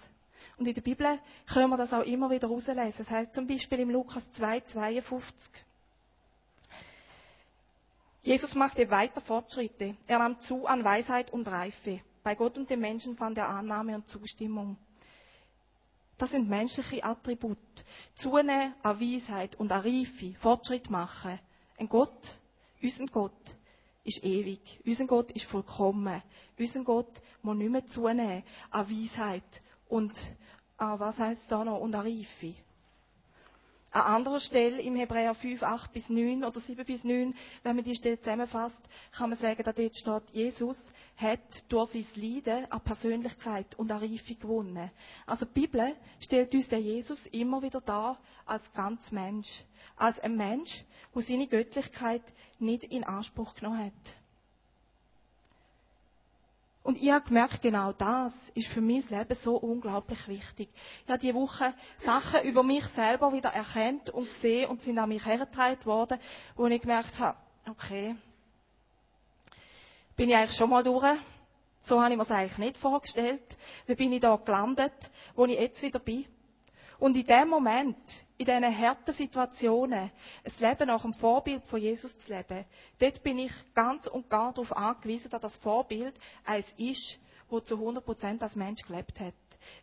Und 0.57 0.67
in 0.67 0.73
der 0.73 0.81
Bibel 0.81 1.19
können 1.45 1.69
wir 1.69 1.77
das 1.77 1.93
auch 1.93 2.03
immer 2.03 2.29
wieder 2.29 2.47
rauslesen. 2.47 2.93
Das 2.97 3.09
heißt 3.09 3.33
zum 3.33 3.47
Beispiel 3.47 3.79
im 3.79 3.91
Lukas 3.91 4.31
2, 4.33 4.61
52. 4.61 5.63
Jesus 8.23 8.55
machte 8.55 8.89
weiter 8.89 9.21
Fortschritte. 9.21 9.95
Er 10.07 10.19
nahm 10.19 10.39
zu 10.39 10.65
an 10.65 10.83
Weisheit 10.83 11.31
und 11.31 11.47
Reife. 11.47 12.01
Bei 12.23 12.35
Gott 12.35 12.57
und 12.57 12.69
den 12.69 12.81
Menschen 12.81 13.15
fand 13.15 13.37
er 13.37 13.47
Annahme 13.49 13.95
und 13.95 14.07
Zustimmung. 14.07 14.77
Das 16.19 16.31
sind 16.31 16.49
menschliche 16.49 17.01
Attribute. 17.01 17.57
Zunehmen 18.13 18.73
an 18.83 18.99
Weisheit 18.99 19.55
und 19.55 19.71
an 19.71 19.81
Reife, 19.81 20.35
Fortschritt 20.41 20.89
machen. 20.89 21.39
Ein 21.77 21.87
Gott, 21.87 22.37
unser 22.83 23.05
Gott, 23.05 23.31
ist 24.03 24.21
ewig. 24.21 24.81
Unser 24.85 25.05
Gott 25.05 25.31
ist 25.31 25.45
vollkommen. 25.45 26.21
Unser 26.57 26.83
Gott 26.83 27.21
muss 27.41 27.55
nicht 27.55 27.71
mehr 27.71 27.87
zunehmen 27.87 28.43
an 28.69 28.89
Weisheit 28.89 29.61
und 29.87 30.11
an, 30.75 30.99
was 30.99 31.19
heißt 31.19 31.49
da 31.49 31.63
noch, 31.63 31.79
und 31.79 31.95
an 31.95 32.05
Reife. 32.05 32.53
An 33.91 34.17
anderer 34.17 34.41
Stelle 34.41 34.81
im 34.81 34.97
Hebräer 34.97 35.33
5, 35.33 35.63
8 35.63 35.93
bis 35.93 36.09
9 36.09 36.43
oder 36.43 36.59
7 36.59 36.85
bis 36.85 37.05
9, 37.05 37.33
wenn 37.63 37.75
man 37.77 37.85
die 37.85 37.95
Stelle 37.95 38.19
zusammenfasst, 38.19 38.83
kann 39.13 39.29
man 39.29 39.39
sagen, 39.39 39.63
dass 39.63 39.73
dort 39.73 39.95
steht, 39.95 40.35
Jesus 40.35 40.77
hat 41.19 41.71
durch 41.71 41.91
sein 41.91 42.05
Leiden 42.15 42.71
an 42.71 42.81
Persönlichkeit 42.81 43.75
und 43.75 43.91
an 43.91 43.99
Reife 43.99 44.35
gewonnen. 44.35 44.89
Also 45.25 45.45
die 45.45 45.59
Bibel 45.59 45.95
stellt 46.19 46.53
uns 46.55 46.69
den 46.69 46.81
Jesus 46.83 47.25
immer 47.27 47.61
wieder 47.61 47.81
dar 47.81 48.17
als 48.45 48.71
ganz 48.73 49.11
Mensch. 49.11 49.65
Als 49.97 50.19
ein 50.21 50.37
Mensch, 50.37 50.85
der 51.13 51.21
seine 51.21 51.47
Göttlichkeit 51.47 52.23
nicht 52.59 52.85
in 52.85 53.03
Anspruch 53.03 53.55
genommen 53.55 53.85
hat. 53.87 54.15
Und 56.83 57.01
ich 57.01 57.11
habe 57.11 57.25
gemerkt, 57.25 57.61
genau 57.61 57.91
das 57.91 58.33
ist 58.55 58.69
für 58.69 58.81
mein 58.81 59.03
Leben 59.09 59.35
so 59.35 59.57
unglaublich 59.57 60.27
wichtig. 60.29 60.69
Ich 61.03 61.09
habe 61.09 61.19
diese 61.19 61.35
Woche 61.35 61.73
Sachen 61.97 62.43
über 62.43 62.63
mich 62.63 62.85
selber 62.85 63.33
wieder 63.33 63.49
erkannt 63.49 64.09
und 64.09 64.25
gesehen 64.25 64.69
und 64.69 64.81
sind 64.81 64.97
an 64.97 65.09
mich 65.09 65.25
hergetragen 65.25 65.85
worden, 65.85 66.17
wo 66.55 66.65
ich 66.67 66.81
gemerkt 66.81 67.19
habe, 67.19 67.37
okay, 67.69 68.15
bin 70.19 70.31
ich 70.31 70.35
eigentlich 70.35 70.57
schon 70.57 70.69
mal 70.69 70.83
durch? 70.83 71.17
So 71.79 72.01
habe 72.01 72.11
ich 72.11 72.17
mir 72.17 72.25
das 72.25 72.31
eigentlich 72.31 72.57
nicht 72.57 72.77
vorgestellt. 72.77 73.57
Wie 73.85 73.95
bin 73.95 74.11
ich 74.11 74.19
da 74.19 74.35
gelandet, 74.35 74.91
wo 75.33 75.45
ich 75.45 75.57
jetzt 75.57 75.81
wieder 75.81 75.99
bin? 75.99 76.25
Und 76.99 77.15
in 77.15 77.25
dem 77.25 77.47
Moment, 77.47 77.95
in 78.37 78.45
diesen 78.45 78.77
harten 78.77 79.13
Situationen, 79.13 80.11
ein 80.43 80.53
Leben 80.59 80.87
nach 80.87 81.03
dem 81.03 81.13
Vorbild 81.13 81.63
von 81.67 81.79
Jesus 81.79 82.19
zu 82.19 82.33
leben, 82.33 82.65
dort 82.99 83.23
bin 83.23 83.39
ich 83.39 83.53
ganz 83.73 84.07
und 84.07 84.29
gar 84.29 84.51
darauf 84.51 84.75
angewiesen, 84.75 85.31
dass 85.31 85.41
das 85.41 85.57
Vorbild 85.59 86.13
eins 86.43 86.69
ist, 86.75 87.17
wo 87.49 87.61
zu 87.61 87.75
100% 87.75 88.41
als 88.41 88.57
Mensch 88.57 88.81
gelebt 88.81 89.21
hat. 89.21 89.33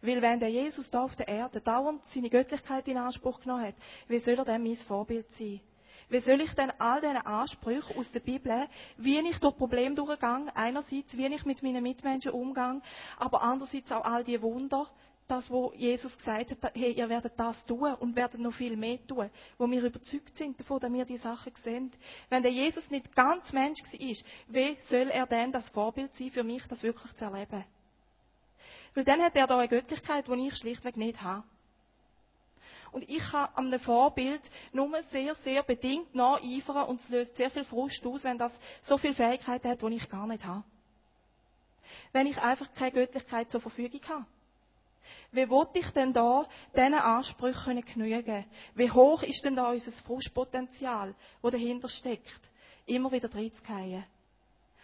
Weil 0.02 0.21
wenn 0.21 0.38
der 0.38 0.50
Jesus 0.50 0.90
da 0.90 1.05
auf 1.05 1.16
der 1.16 1.28
Erde 1.28 1.62
dauernd 1.62 2.05
seine 2.05 2.28
Göttlichkeit 2.28 2.87
in 2.88 2.99
Anspruch 2.99 3.40
genommen 3.40 3.69
hat, 3.69 3.75
wie 4.07 4.19
soll 4.19 4.35
er 4.35 4.45
denn 4.45 4.62
mein 4.62 4.76
Vorbild 4.76 5.31
sein? 5.31 5.62
Wie 6.09 6.21
soll 6.21 6.41
ich 6.41 6.55
denn 6.55 6.73
all 6.79 7.01
diese 7.01 7.27
Ansprüche 7.27 7.97
aus 7.99 8.13
der 8.13 8.21
Bibel, 8.21 8.69
wie 8.97 9.19
ich 9.19 9.39
durch 9.41 9.57
Probleme 9.57 9.95
durchgehe, 9.95 10.47
einerseits, 10.55 11.17
wie 11.17 11.27
ich 11.27 11.45
mit 11.45 11.63
meinen 11.63 11.83
Mitmenschen 11.83 12.33
umgehe, 12.33 12.81
aber 13.19 13.43
andererseits 13.43 13.91
auch 13.91 14.05
all 14.05 14.23
die 14.23 14.41
Wunder, 14.41 14.89
das, 15.27 15.51
wo 15.51 15.73
Jesus 15.75 16.17
gesagt 16.17 16.53
hat, 16.53 16.73
hey, 16.75 16.93
ihr 16.93 17.09
werdet 17.09 17.33
das 17.37 17.65
tun 17.67 17.95
und 17.95 18.15
werdet 18.15 18.41
noch 18.41 18.53
viel 18.53 18.77
mehr 18.77 19.05
tun, 19.07 19.31
wo 19.59 19.69
wir 19.69 19.83
überzeugt 19.83 20.37
sind 20.37 20.61
davon, 20.61 20.79
dass 20.79 20.93
wir 20.93 21.05
die 21.05 21.17
Sachen 21.17 21.53
sehen. 21.57 21.91
Wenn 22.29 22.43
der 22.43 22.53
Jesus 22.53 22.91
nicht 22.91 23.15
ganz 23.15 23.53
Mensch 23.53 23.83
war, 23.83 24.25
wie 24.49 24.77
soll 24.83 25.09
er 25.11 25.27
denn 25.27 25.51
das 25.51 25.69
Vorbild 25.71 26.15
sein 26.15 26.31
für 26.31 26.45
mich, 26.45 26.65
das 26.69 26.83
wirklich 26.85 27.13
zu 27.15 27.25
erleben? 27.25 27.65
Weil 28.95 29.05
dann 29.05 29.21
hat 29.23 29.37
er 29.37 29.47
da 29.47 29.59
eine 29.59 29.69
Göttlichkeit, 29.69 30.27
die 30.29 30.47
ich 30.47 30.57
schlichtweg 30.57 30.97
nicht 30.97 31.21
habe. 31.23 31.45
Und 32.93 33.09
ich 33.09 33.19
kann 33.31 33.49
an 33.55 33.66
einem 33.66 33.81
Vorbild 33.81 34.43
nur 34.73 35.02
sehr, 35.02 35.35
sehr 35.35 35.62
bedingt 35.62 36.14
nacheifern 36.14 36.87
und 36.87 37.00
es 37.00 37.09
löst 37.09 37.37
sehr 37.37 37.50
viel 37.50 37.64
Frust 37.64 38.05
aus, 38.07 38.25
wenn 38.25 38.38
das 38.38 38.59
so 38.83 38.99
viele 38.99 39.14
Fähigkeiten 39.14 39.69
hat, 39.69 39.83
die 39.83 39.95
ich 39.95 40.09
gar 40.09 40.26
nicht 40.26 40.45
habe. 40.45 40.64
Wenn 42.12 42.26
ich 42.26 42.40
einfach 42.40 42.73
keine 42.75 42.93
Göttlichkeit 42.93 43.50
zur 43.50 43.61
Verfügung 43.61 44.00
habe. 44.09 44.26
Wie 45.33 45.49
wollte 45.49 45.78
ich 45.78 45.90
denn 45.90 46.12
da 46.12 46.47
diesen 46.75 46.95
Ansprüchen 46.95 47.81
genügen? 47.85 48.45
Wie 48.75 48.90
hoch 48.90 49.23
ist 49.23 49.45
denn 49.45 49.57
da 49.57 49.71
unser 49.71 49.93
Frustpotenzial, 49.93 51.14
das 51.43 51.52
dahinter 51.52 51.88
steckt? 51.88 52.40
Immer 52.87 53.12
wieder 53.12 53.33
reinzugehen. 53.33 54.05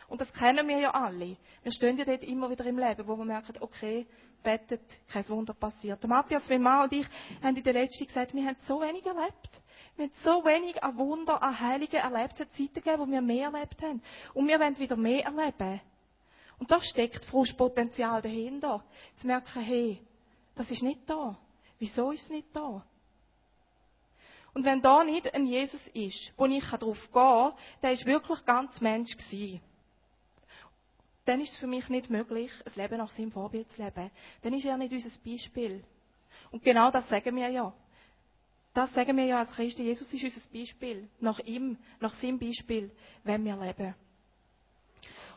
Und 0.09 0.21
das 0.21 0.33
kennen 0.33 0.69
wir 0.69 0.79
ja 0.79 0.91
alle. 0.91 1.37
Wir 1.63 1.73
stehen 1.73 1.97
ja 1.97 2.05
dort 2.05 2.23
immer 2.25 2.51
wieder 2.51 2.67
im 2.67 2.79
Leben, 2.79 3.07
wo 3.07 3.17
wir 3.17 3.25
merken, 3.25 3.55
okay, 3.61 4.07
bettet, 4.43 4.83
kein 5.09 5.29
Wunder 5.29 5.55
passiert. 5.55 6.03
Der 6.03 6.09
Matthias 6.09 6.49
Wimmer 6.49 6.85
und 6.85 6.93
ich 6.93 7.07
haben 7.43 7.57
in 7.57 7.63
der 7.63 7.73
letzten 7.73 8.07
gesagt, 8.07 8.35
wir 8.35 8.45
haben 8.45 8.57
so 8.61 8.81
wenig 8.81 9.05
erlebt. 9.07 9.63
Wir 9.97 10.07
haben 10.07 10.13
so 10.23 10.45
wenig 10.45 10.83
an 10.83 10.97
Wunder, 10.97 11.43
an 11.43 11.59
Heiligen 11.61 11.97
erlebt. 11.97 12.35
Es 12.35 12.41
hat 12.41 12.53
Zeiten 12.53 12.75
gegeben, 12.75 12.99
wo 12.99 13.07
wir 13.07 13.21
mehr 13.21 13.51
erlebt 13.53 13.83
haben. 13.83 14.03
Und 14.35 14.49
wir 14.49 14.59
wollen 14.59 14.79
wieder 14.79 14.97
mehr 14.97 15.25
erleben. 15.25 15.81
Und 16.59 16.71
da 16.71 16.81
steckt 16.81 17.25
Frustpotenzial 17.25 18.23
dahinter. 18.23 18.85
Zu 19.17 19.27
merken, 19.27 19.61
hey, 19.61 20.01
das 20.55 20.71
ist 20.71 20.83
nicht 20.83 21.09
da. 21.09 21.37
Wieso 21.79 22.13
ist 22.13 22.23
es 22.23 22.31
nicht 22.31 22.55
da? 22.55 22.85
Und 24.55 24.65
wenn 24.65 24.83
da 24.83 25.03
nicht 25.03 25.33
ein 25.35 25.47
Jesus 25.47 25.89
ist, 25.89 26.33
wo 26.37 26.47
ich 26.47 26.65
darauf 26.65 27.11
gehen 27.11 27.13
kann, 27.13 27.53
der 27.83 27.93
ist 27.93 28.07
wirklich 28.07 28.45
ganz 28.45 28.81
Mensch 28.81 29.17
gewesen, 29.17 29.61
dann 31.33 31.41
ist 31.41 31.53
es 31.53 31.57
für 31.57 31.67
mich 31.67 31.89
nicht 31.89 32.11
möglich, 32.11 32.53
ein 32.67 32.73
Leben 32.75 32.99
nach 32.99 33.11
seinem 33.11 33.33
Vorbild 33.33 33.71
zu 33.71 33.83
leben. 33.83 34.11
Dann 34.43 34.53
ist 34.53 34.67
er 34.67 34.77
nicht 34.77 34.93
unser 34.93 35.19
Beispiel. 35.25 35.83
Und 36.51 36.63
genau 36.63 36.91
das 36.91 37.09
sagen 37.09 37.35
wir 37.37 37.49
ja. 37.49 37.73
Das 38.75 38.93
sagen 38.93 39.17
wir 39.17 39.25
ja 39.25 39.39
als 39.39 39.51
Christen. 39.53 39.83
Jesus 39.83 40.13
ist 40.13 40.23
unser 40.23 40.51
Beispiel. 40.51 41.09
Nach 41.21 41.39
ihm, 41.39 41.79
nach 42.01 42.13
seinem 42.13 42.39
Beispiel, 42.39 42.91
wenn 43.25 43.47
wir 43.47 43.57
leben. 43.57 43.95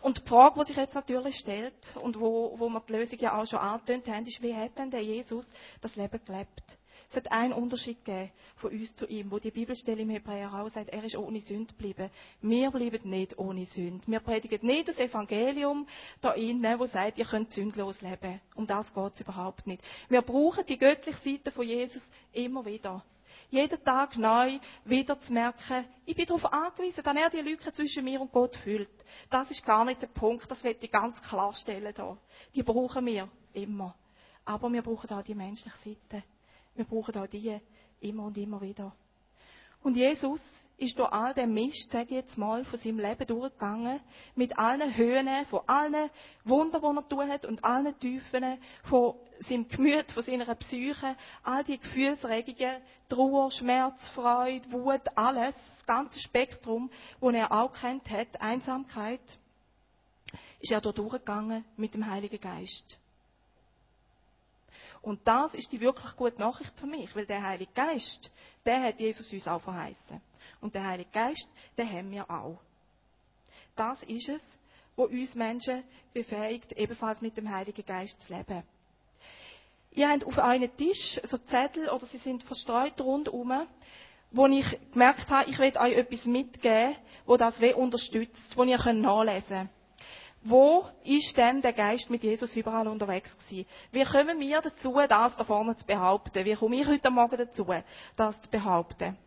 Und 0.02 0.18
die 0.18 0.28
Frage, 0.28 0.60
die 0.60 0.66
sich 0.66 0.75
jetzt 0.75 0.96
natürlich 0.96 1.38
stellt 1.38 1.96
und 1.96 2.20
wo, 2.20 2.60
wo 2.60 2.68
wir 2.68 2.82
die 2.82 2.92
Lösung 2.92 3.20
ja 3.20 3.42
auch 3.42 3.46
schon 3.46 3.60
angetönt 3.60 4.06
haben, 4.10 4.25
ist, 4.25 4.42
wie 4.42 4.54
hat 4.54 4.78
denn 4.78 4.92
der 4.92 5.02
Jesus 5.02 5.50
das 5.80 5.96
Leben 5.96 6.20
gelebt? 6.25 6.78
Es 7.09 7.15
hat 7.15 7.31
einen 7.31 7.53
Unterschied 7.53 8.03
gegeben 8.03 8.31
von 8.57 8.71
uns 8.71 8.95
zu 8.95 9.05
ihm, 9.07 9.31
wo 9.31 9.39
die 9.39 9.51
Bibelstelle 9.51 10.01
im 10.01 10.09
Hebräer 10.09 10.53
auch 10.53 10.69
sagt, 10.69 10.89
er 10.89 11.03
ist 11.03 11.17
ohne 11.17 11.39
Sünde 11.39 11.74
geblieben. 11.74 12.09
Wir 12.41 12.71
bleiben 12.71 13.09
nicht 13.09 13.38
ohne 13.38 13.65
Sünde. 13.65 14.05
Wir 14.07 14.19
predigen 14.19 14.65
nicht 14.65 14.88
das 14.88 15.00
Evangelium 15.00 15.88
da 16.21 16.33
innen, 16.33 16.79
wo 16.79 16.85
sagt, 16.85 17.17
ihr 17.17 17.25
könnt 17.25 17.51
sündlos 17.51 18.01
leben. 18.01 18.41
Um 18.55 18.65
das 18.65 18.93
geht 18.93 19.13
es 19.15 19.21
überhaupt 19.21 19.67
nicht. 19.67 19.83
Wir 20.09 20.21
brauchen 20.21 20.65
die 20.65 20.77
göttliche 20.77 21.19
Seite 21.19 21.51
von 21.51 21.65
Jesus 21.65 22.09
immer 22.31 22.65
wieder 22.65 23.03
jeden 23.50 23.83
Tag 23.83 24.17
neu 24.17 24.59
wieder 24.83 25.19
zu 25.19 25.33
merken, 25.33 25.85
ich 26.05 26.15
bin 26.15 26.25
darauf 26.25 26.51
angewiesen, 26.51 27.03
dass 27.03 27.15
er 27.15 27.29
die 27.29 27.41
Lücke 27.41 27.71
zwischen 27.71 28.03
mir 28.03 28.19
und 28.21 28.31
Gott 28.31 28.55
füllt. 28.57 28.89
Das 29.29 29.51
ist 29.51 29.65
gar 29.65 29.85
nicht 29.85 30.01
der 30.01 30.07
Punkt, 30.07 30.50
das 30.50 30.63
will 30.63 30.75
ich 30.79 30.91
ganz 30.91 31.21
klarstellen 31.21 31.93
hier. 31.95 32.17
Die 32.53 32.63
brauchen 32.63 33.05
wir 33.05 33.29
immer. 33.53 33.95
Aber 34.43 34.71
wir 34.71 34.81
brauchen 34.81 35.09
auch 35.12 35.24
die 35.24 35.35
menschliche 35.35 35.77
Seite. 35.77 36.24
Wir 36.75 36.86
brauchen 36.86 37.17
auch 37.17 37.27
die 37.27 37.60
immer 38.01 38.25
und 38.25 38.38
immer 38.38 38.62
wieder. 38.62 38.96
Und 39.82 39.96
Jesus 39.96 40.41
ist 40.77 41.00
durch 41.00 41.12
all 41.12 41.34
den 41.34 41.53
Mist, 41.53 41.89
sage 41.91 42.05
ich 42.05 42.12
jetzt 42.12 42.38
mal, 42.38 42.65
von 42.65 42.77
seinem 42.77 43.00
Leben 43.00 43.25
durchgegangen, 43.27 44.00
mit 44.36 44.58
allen 44.58 44.96
Höhen, 44.96 45.46
von 45.46 45.62
allen 45.67 46.10
Wundern, 46.44 46.82
die 46.82 46.98
er 46.98 47.10
tun 47.10 47.32
hat, 47.32 47.46
und 47.46 47.63
allen 47.63 47.98
Tiefen, 48.00 48.58
von 48.84 49.15
seinem 49.39 49.67
Gemüt, 49.67 50.12
von 50.12 50.24
seiner 50.24 50.53
Psyche, 50.55 51.15
all 51.44 51.63
die 51.63 51.79
Gefühlsregungen, 51.79 52.82
Trauer, 53.08 53.51
Schmerz, 53.51 54.10
Freude, 54.10 54.70
Wut, 54.72 55.01
alles, 55.15 55.55
das 55.55 55.86
ganze 55.86 56.20
Spektrum, 56.20 56.89
das 57.22 57.34
er 57.34 57.51
auch 57.51 57.72
kennt 57.72 58.10
hat, 58.10 58.41
Einsamkeit, 58.41 59.38
ist 60.60 60.72
er 60.72 60.82
durchgegangen 60.82 61.63
mit 61.77 61.94
dem 61.94 62.10
Heiligen 62.10 62.39
Geist. 62.39 63.00
Und 65.05 65.19
das 65.27 65.53
ist 65.53 65.71
die 65.71 65.79
wirklich 65.81 66.15
gute 66.15 66.39
Nachricht 66.39 66.74
für 66.79 66.88
mich, 66.88 67.15
weil 67.15 67.27
der 67.27 67.43
Heilige 67.43 67.71
Geist, 67.74 68.31
der 68.65 68.81
hat 68.81 69.00
Jesus 69.00 69.31
uns 69.31 69.47
auch 69.47 69.62
verheißen. 69.62 70.19
Und 70.62 70.74
der 70.74 70.83
Heilige 70.83 71.12
Geist, 71.12 71.47
den 71.77 71.91
haben 71.91 72.09
wir 72.09 72.27
auch. 72.27 72.57
Das 73.75 74.01
ist 74.01 74.29
es, 74.29 74.41
was 74.95 75.09
uns 75.09 75.35
Menschen 75.35 75.83
befähigt, 76.12 76.74
ebenfalls 76.74 77.21
mit 77.21 77.38
dem 77.38 77.51
Heiligen 77.51 77.85
Geist 77.85 78.19
zu 78.24 78.33
leben. 78.33 78.63
Ihr 79.91 80.09
habt 80.09 80.24
auf 80.24 80.39
einem 80.39 80.75
Tisch 80.75 81.21
so 81.24 81.38
Zettel, 81.38 81.88
oder 81.89 82.07
sie 82.07 82.17
sind 82.17 82.41
verstreut 82.41 83.00
rundherum, 83.00 83.67
wo 84.31 84.47
ich 84.47 84.65
gemerkt 84.91 85.29
habe, 85.29 85.51
ich 85.51 85.59
will 85.59 85.77
euch 85.77 85.97
etwas 85.97 86.25
mitgeben, 86.25 86.95
wo 87.27 87.38
das 87.38 87.59
weh 87.59 87.75
unterstützt, 87.75 88.57
wo 88.57 88.63
ihr 88.63 88.79
nachlesen 88.93 89.57
könnt. 89.57 89.69
Wo 90.48 90.86
ist 91.04 91.36
denn 91.38 91.64
der 91.64 91.74
Geist 91.74 92.12
mit 92.12 92.22
Jesus 92.22 92.56
überall 92.56 92.88
unterwegs 92.88 93.36
gewesen? 93.36 93.66
Wie 93.92 94.04
kommen 94.04 94.40
wir 94.40 94.62
dazu, 94.62 94.94
das 95.10 95.36
da 95.36 95.44
vorne 95.44 95.75
zu 95.75 95.88
behaupten? 95.88 96.46
Wie 96.46 96.54
komme 96.54 96.75
ich 96.80 96.88
heute 96.88 97.10
Morgen 97.10 97.38
dazu, 97.38 97.66
das 98.16 98.40
zu 98.42 98.52
behaupten? 98.52 99.18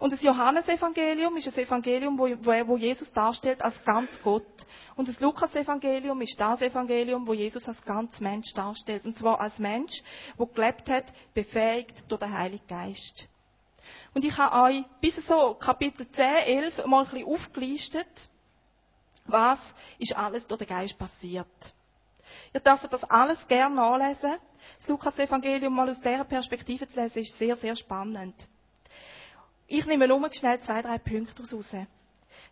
Und 0.00 0.12
das 0.12 0.22
Johannesevangelium 0.22 1.36
ist 1.36 1.46
ein 1.46 1.64
Evangelium, 1.64 2.18
wo, 2.18 2.24
wo 2.24 2.76
Jesus 2.76 3.12
darstellt 3.12 3.62
als 3.62 3.80
ganz 3.84 4.20
Gott. 4.22 4.66
Und 4.96 5.06
das 5.06 5.20
Lukasevangelium 5.20 6.20
ist 6.22 6.40
das 6.40 6.60
Evangelium, 6.62 7.28
wo 7.28 7.32
Jesus 7.32 7.68
als 7.68 7.80
ganz 7.84 8.18
Mensch 8.18 8.52
darstellt. 8.52 9.04
Und 9.04 9.16
zwar 9.16 9.40
als 9.40 9.60
Mensch, 9.60 10.02
wo 10.36 10.46
gelebt 10.46 10.90
hat, 10.90 11.04
befähigt 11.32 12.10
durch 12.10 12.22
den 12.22 12.36
Heiligen 12.36 12.66
Geist. 12.66 13.28
Und 14.14 14.24
ich 14.24 14.36
habe 14.36 14.74
euch 14.74 14.84
bis 15.00 15.14
so 15.24 15.54
Kapitel 15.54 16.10
10, 16.10 16.24
11 16.24 16.86
mal 16.86 17.04
ein 17.04 17.10
bisschen 17.10 17.28
aufgelistet, 17.28 18.28
was 19.28 19.60
ist 19.98 20.16
alles 20.16 20.46
durch 20.46 20.58
den 20.58 20.68
Geist 20.68 20.98
passiert. 20.98 21.74
Ihr 22.52 22.60
dürft 22.60 22.92
das 22.92 23.04
alles 23.04 23.46
gerne 23.46 23.76
nachlesen. 23.76 24.36
Das 24.78 24.88
Lukas-Evangelium 24.88 25.72
mal 25.72 25.88
aus 25.88 26.00
dieser 26.00 26.24
Perspektive 26.24 26.88
zu 26.88 27.00
lesen, 27.00 27.18
ist 27.20 27.38
sehr, 27.38 27.56
sehr 27.56 27.76
spannend. 27.76 28.34
Ich 29.68 29.86
nehme 29.86 30.08
nur 30.08 30.32
schnell 30.32 30.60
zwei, 30.60 30.82
drei 30.82 30.98
Punkte 30.98 31.42
raus. 31.42 31.70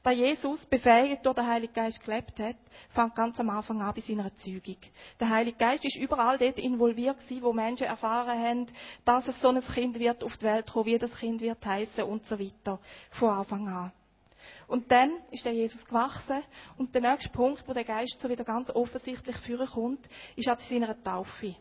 Da 0.03 0.11
Jesus 0.11 0.67
befähigt 0.67 1.25
durch 1.25 1.37
den 1.37 1.47
Heiligen 1.47 1.73
Geist 1.73 2.05
gelebt 2.05 2.39
hat, 2.39 2.57
fängt 2.91 3.15
ganz 3.15 3.41
am 3.41 3.49
Anfang 3.49 3.81
an 3.81 3.95
bei 3.95 4.03
seiner 4.03 4.35
Zeugung. 4.37 4.77
Der 5.19 5.31
Heilige 5.31 5.57
Geist 5.57 5.85
ist 5.85 5.97
überall 5.97 6.37
dort 6.37 6.59
involviert 6.59 7.21
gewesen, 7.21 7.43
wo 7.43 7.55
Menschen 7.55 7.87
erfahren 7.87 8.39
haben, 8.39 8.67
dass 9.07 9.29
es 9.29 9.41
so 9.41 9.49
ein 9.49 9.63
Kind 9.63 9.99
wird 9.99 10.23
auf 10.23 10.37
die 10.37 10.45
Welt 10.45 10.71
kommen, 10.71 10.87
wie 10.87 10.99
das 10.99 11.15
Kind 11.15 11.41
wird 11.41 11.65
heißen 11.65 12.05
und 12.05 12.27
so 12.27 12.39
weiter. 12.39 12.81
Von 13.13 13.31
Anfang 13.31 13.67
an. 13.67 13.93
Und 14.67 14.91
dann 14.91 15.11
ist 15.31 15.45
der 15.45 15.53
Jesus 15.53 15.85
gewachsen. 15.85 16.43
Und 16.79 16.95
der 16.95 17.03
nächste 17.03 17.31
Punkt, 17.31 17.67
wo 17.67 17.73
der 17.73 17.85
Geist 17.85 18.21
so 18.21 18.29
wieder 18.29 18.45
ganz 18.45 18.71
offensichtlich 18.71 19.37
führen 19.39 19.67
kommt, 19.67 20.09
ist 20.37 20.49
an 20.49 20.59
seiner 20.59 21.03
Taufe. 21.03 21.57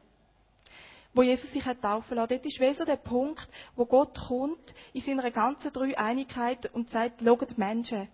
Wo 1.14 1.22
Jesus 1.22 1.52
sich 1.52 1.66
hat 1.66 1.82
taufen 1.82 2.16
lassen. 2.16 2.30
Dort 2.30 2.46
ist 2.46 2.60
wie 2.60 2.74
so 2.74 2.86
der 2.86 2.96
Punkt, 2.96 3.48
wo 3.76 3.86
Gott 3.86 4.18
kommt 4.28 4.74
in 4.94 5.02
seiner 5.02 5.30
ganzen 5.30 5.72
Dreieinigkeit 5.72 6.74
und 6.74 6.90
sagt, 6.90 7.22
schaut 7.24 7.58
Menschen. 7.58 8.10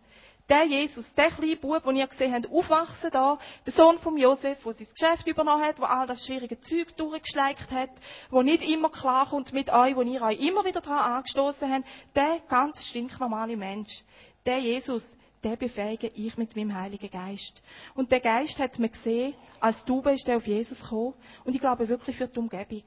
Der 0.50 0.66
Jesus, 0.66 1.14
der 1.14 1.30
kleine 1.30 1.58
Bub, 1.58 1.84
den 1.84 1.96
ihr 1.96 2.08
gesehen 2.08 2.34
habt, 2.34 2.52
aufwachsen 2.52 3.12
da, 3.12 3.38
der 3.68 3.72
Sohn 3.72 4.00
von 4.00 4.18
Josef, 4.18 4.64
der 4.64 4.74
sein 4.74 4.88
Geschäft 5.00 5.28
übernommen 5.28 5.64
hat, 5.64 5.78
der 5.78 5.88
all 5.88 6.08
das 6.08 6.26
schwierige 6.26 6.60
Zeug 6.60 6.98
durchgeschleicht 6.98 7.70
hat, 7.70 7.92
der 8.32 8.44
nicht 8.44 8.68
immer 8.68 8.90
klarkommt 8.90 9.54
mit 9.54 9.70
euch, 9.70 9.96
wo 9.96 10.02
ihr 10.02 10.22
euch 10.24 10.40
immer 10.40 10.66
wieder 10.66 10.82
daran 10.82 11.18
angestoßen 11.18 11.72
habt, 11.72 11.86
der 12.16 12.40
ganz 12.50 12.84
stinknormale 12.84 13.58
Mensch, 13.58 14.04
der 14.46 14.60
Jesus, 14.60 15.04
der 15.44 15.56
befähige 15.56 16.08
ich 16.08 16.38
mit 16.38 16.56
meinem 16.56 16.76
Heiligen 16.76 17.10
Geist. 17.10 17.62
Und 17.96 18.12
der 18.12 18.20
Geist 18.20 18.60
hat 18.60 18.80
mir 18.80 18.90
gesehen, 18.90 19.34
als 19.60 19.86
du 19.86 20.02
bist, 20.02 20.28
der 20.28 20.38
auf 20.38 20.48
Jesus 20.48 20.82
gekommen. 20.82 21.14
Und 21.46 21.56
ich 21.56 21.62
glaube 21.62 21.88
wirklich 21.88 22.18
für 22.18 22.28
die 22.28 22.40
Umgebung. 22.40 22.84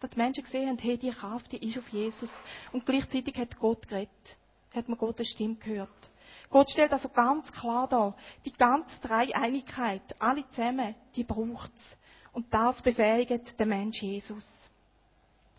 Dass 0.00 0.10
die 0.10 0.18
Menschen 0.18 0.44
gesehen 0.44 0.68
haben, 0.68 0.78
hey, 0.78 0.98
die 0.98 1.10
Kraft, 1.10 1.52
die 1.52 1.68
ist 1.68 1.78
auf 1.78 1.88
Jesus. 1.88 2.30
Und 2.72 2.86
gleichzeitig 2.86 3.36
hat 3.36 3.58
Gott 3.58 3.88
geredet. 3.88 4.38
Hat 4.74 4.88
man 4.88 4.98
Gottes 4.98 5.28
Stimme 5.28 5.56
gehört. 5.56 6.10
Gott 6.50 6.70
stellt 6.70 6.92
also 6.92 7.08
ganz 7.08 7.50
klar 7.50 7.88
da, 7.88 8.14
die 8.44 8.52
ganze 8.52 9.00
Dreieinigkeit, 9.00 10.02
alle 10.18 10.46
zusammen, 10.50 10.94
die 11.16 11.24
braucht's. 11.24 11.98
Und 12.32 12.52
das 12.52 12.82
befähigt 12.82 13.58
den 13.58 13.68
Mensch 13.68 14.02
Jesus. 14.02 14.44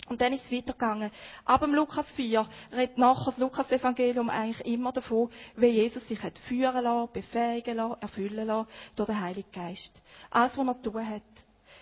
Und 0.08 0.22
dann 0.22 0.34
ist 0.34 0.46
es 0.46 0.52
weitergegangen. 0.52 1.12
Ab 1.46 1.62
dem 1.62 1.74
Lukas 1.74 2.12
4 2.14 2.48
redet 2.72 2.98
nachher 2.98 3.26
das 3.26 3.38
Lukas-Evangelium 3.38 4.30
eigentlich 4.30 4.66
immer 4.66 4.92
davon, 4.92 5.30
wie 5.56 5.68
Jesus 5.68 6.08
sich 6.08 6.22
hat 6.24 6.40
führen 6.40 6.84
lassen, 6.84 7.12
befähigen 7.12 7.78
lassen, 7.78 8.02
erfüllen 8.02 8.48
lassen 8.48 8.70
durch 8.96 9.08
den 9.08 9.20
Heiligen 9.20 9.52
Geist. 9.52 10.02
Alles, 10.30 10.58
was 10.58 10.68
er 10.68 10.82
tun 10.82 11.08
hat. 11.08 11.24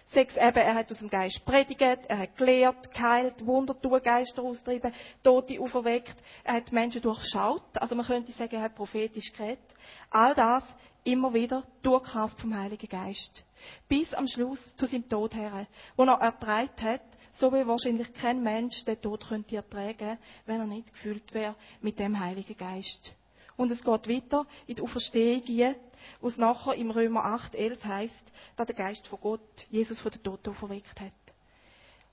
Sechs 0.07 0.37
eben, 0.37 0.57
er 0.57 0.75
hat 0.75 0.91
aus 0.91 0.99
dem 0.99 1.09
Geist 1.09 1.43
predigt, 1.45 1.81
er 1.81 2.19
hat 2.19 2.37
gelehrt, 2.37 2.93
geheilt, 2.93 3.43
Wunder 3.45 3.79
tun, 3.79 3.99
Geister 4.03 4.43
austrieben, 4.43 4.93
Tote 5.23 5.59
auferweckt, 5.59 6.15
er 6.43 6.55
hat 6.55 6.71
Menschen 6.71 7.01
durchschaut, 7.01 7.63
also 7.73 7.95
man 7.95 8.05
könnte 8.05 8.31
sagen, 8.31 8.55
er 8.55 8.61
hat 8.61 8.75
prophetisch 8.75 9.33
geredet. 9.33 9.65
All 10.11 10.35
das 10.35 10.63
immer 11.05 11.33
wieder 11.33 11.63
durch 11.81 12.03
Kraft 12.03 12.41
vom 12.41 12.55
Heiligen 12.55 12.89
Geist. 12.89 13.45
Bis 13.87 14.13
am 14.13 14.27
Schluss 14.27 14.75
zu 14.75 14.85
seinem 14.85 15.07
Tod 15.07 15.33
her, 15.33 15.67
wo 15.95 16.03
er 16.03 16.19
erträgt 16.19 16.81
hat, 16.81 17.01
so 17.31 17.53
wie 17.53 17.65
wahrscheinlich 17.67 18.13
kein 18.13 18.43
Mensch 18.43 18.83
den 18.85 19.01
Tod 19.01 19.27
könnte 19.27 19.55
ertragen, 19.55 20.17
wenn 20.45 20.59
er 20.59 20.67
nicht 20.67 20.91
gefüllt 20.91 21.33
wäre 21.33 21.55
mit 21.81 21.99
dem 21.99 22.19
Heiligen 22.19 22.57
Geist. 22.57 23.15
Und 23.55 23.71
es 23.71 23.83
geht 23.83 24.09
weiter 24.09 24.45
in 24.67 24.75
die 24.75 24.81
Auferstehung, 24.81 25.75
wo 26.19 26.27
es 26.27 26.37
nachher 26.37 26.75
im 26.75 26.91
Römer 26.91 27.23
8, 27.23 27.55
11 27.55 27.83
heißt, 27.85 28.31
dass 28.57 28.67
der 28.67 28.75
Geist 28.75 29.07
von 29.07 29.19
Gott 29.21 29.67
Jesus 29.69 29.99
von 29.99 30.11
den 30.11 30.23
Toten 30.23 30.49
auferweckt 30.49 30.99
hat. 30.99 31.11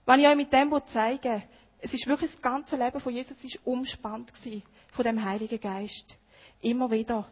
Wenn 0.07 0.21
ich 0.21 0.27
euch 0.27 0.37
mit 0.37 0.53
dem 0.53 0.73
zeigen 0.87 1.43
es 1.85 1.93
ist 1.93 2.07
wirklich 2.07 2.31
das 2.31 2.41
ganze 2.41 2.77
Leben 2.77 3.01
von 3.01 3.13
Jesus 3.13 3.43
ist 3.43 3.59
umspannt 3.67 4.33
gewesen, 4.33 4.63
von 4.93 5.05
dem 5.05 5.25
Heiligen 5.25 5.61
Geist. 5.61 6.17
Immer 6.61 6.93
wieder. 6.93 7.27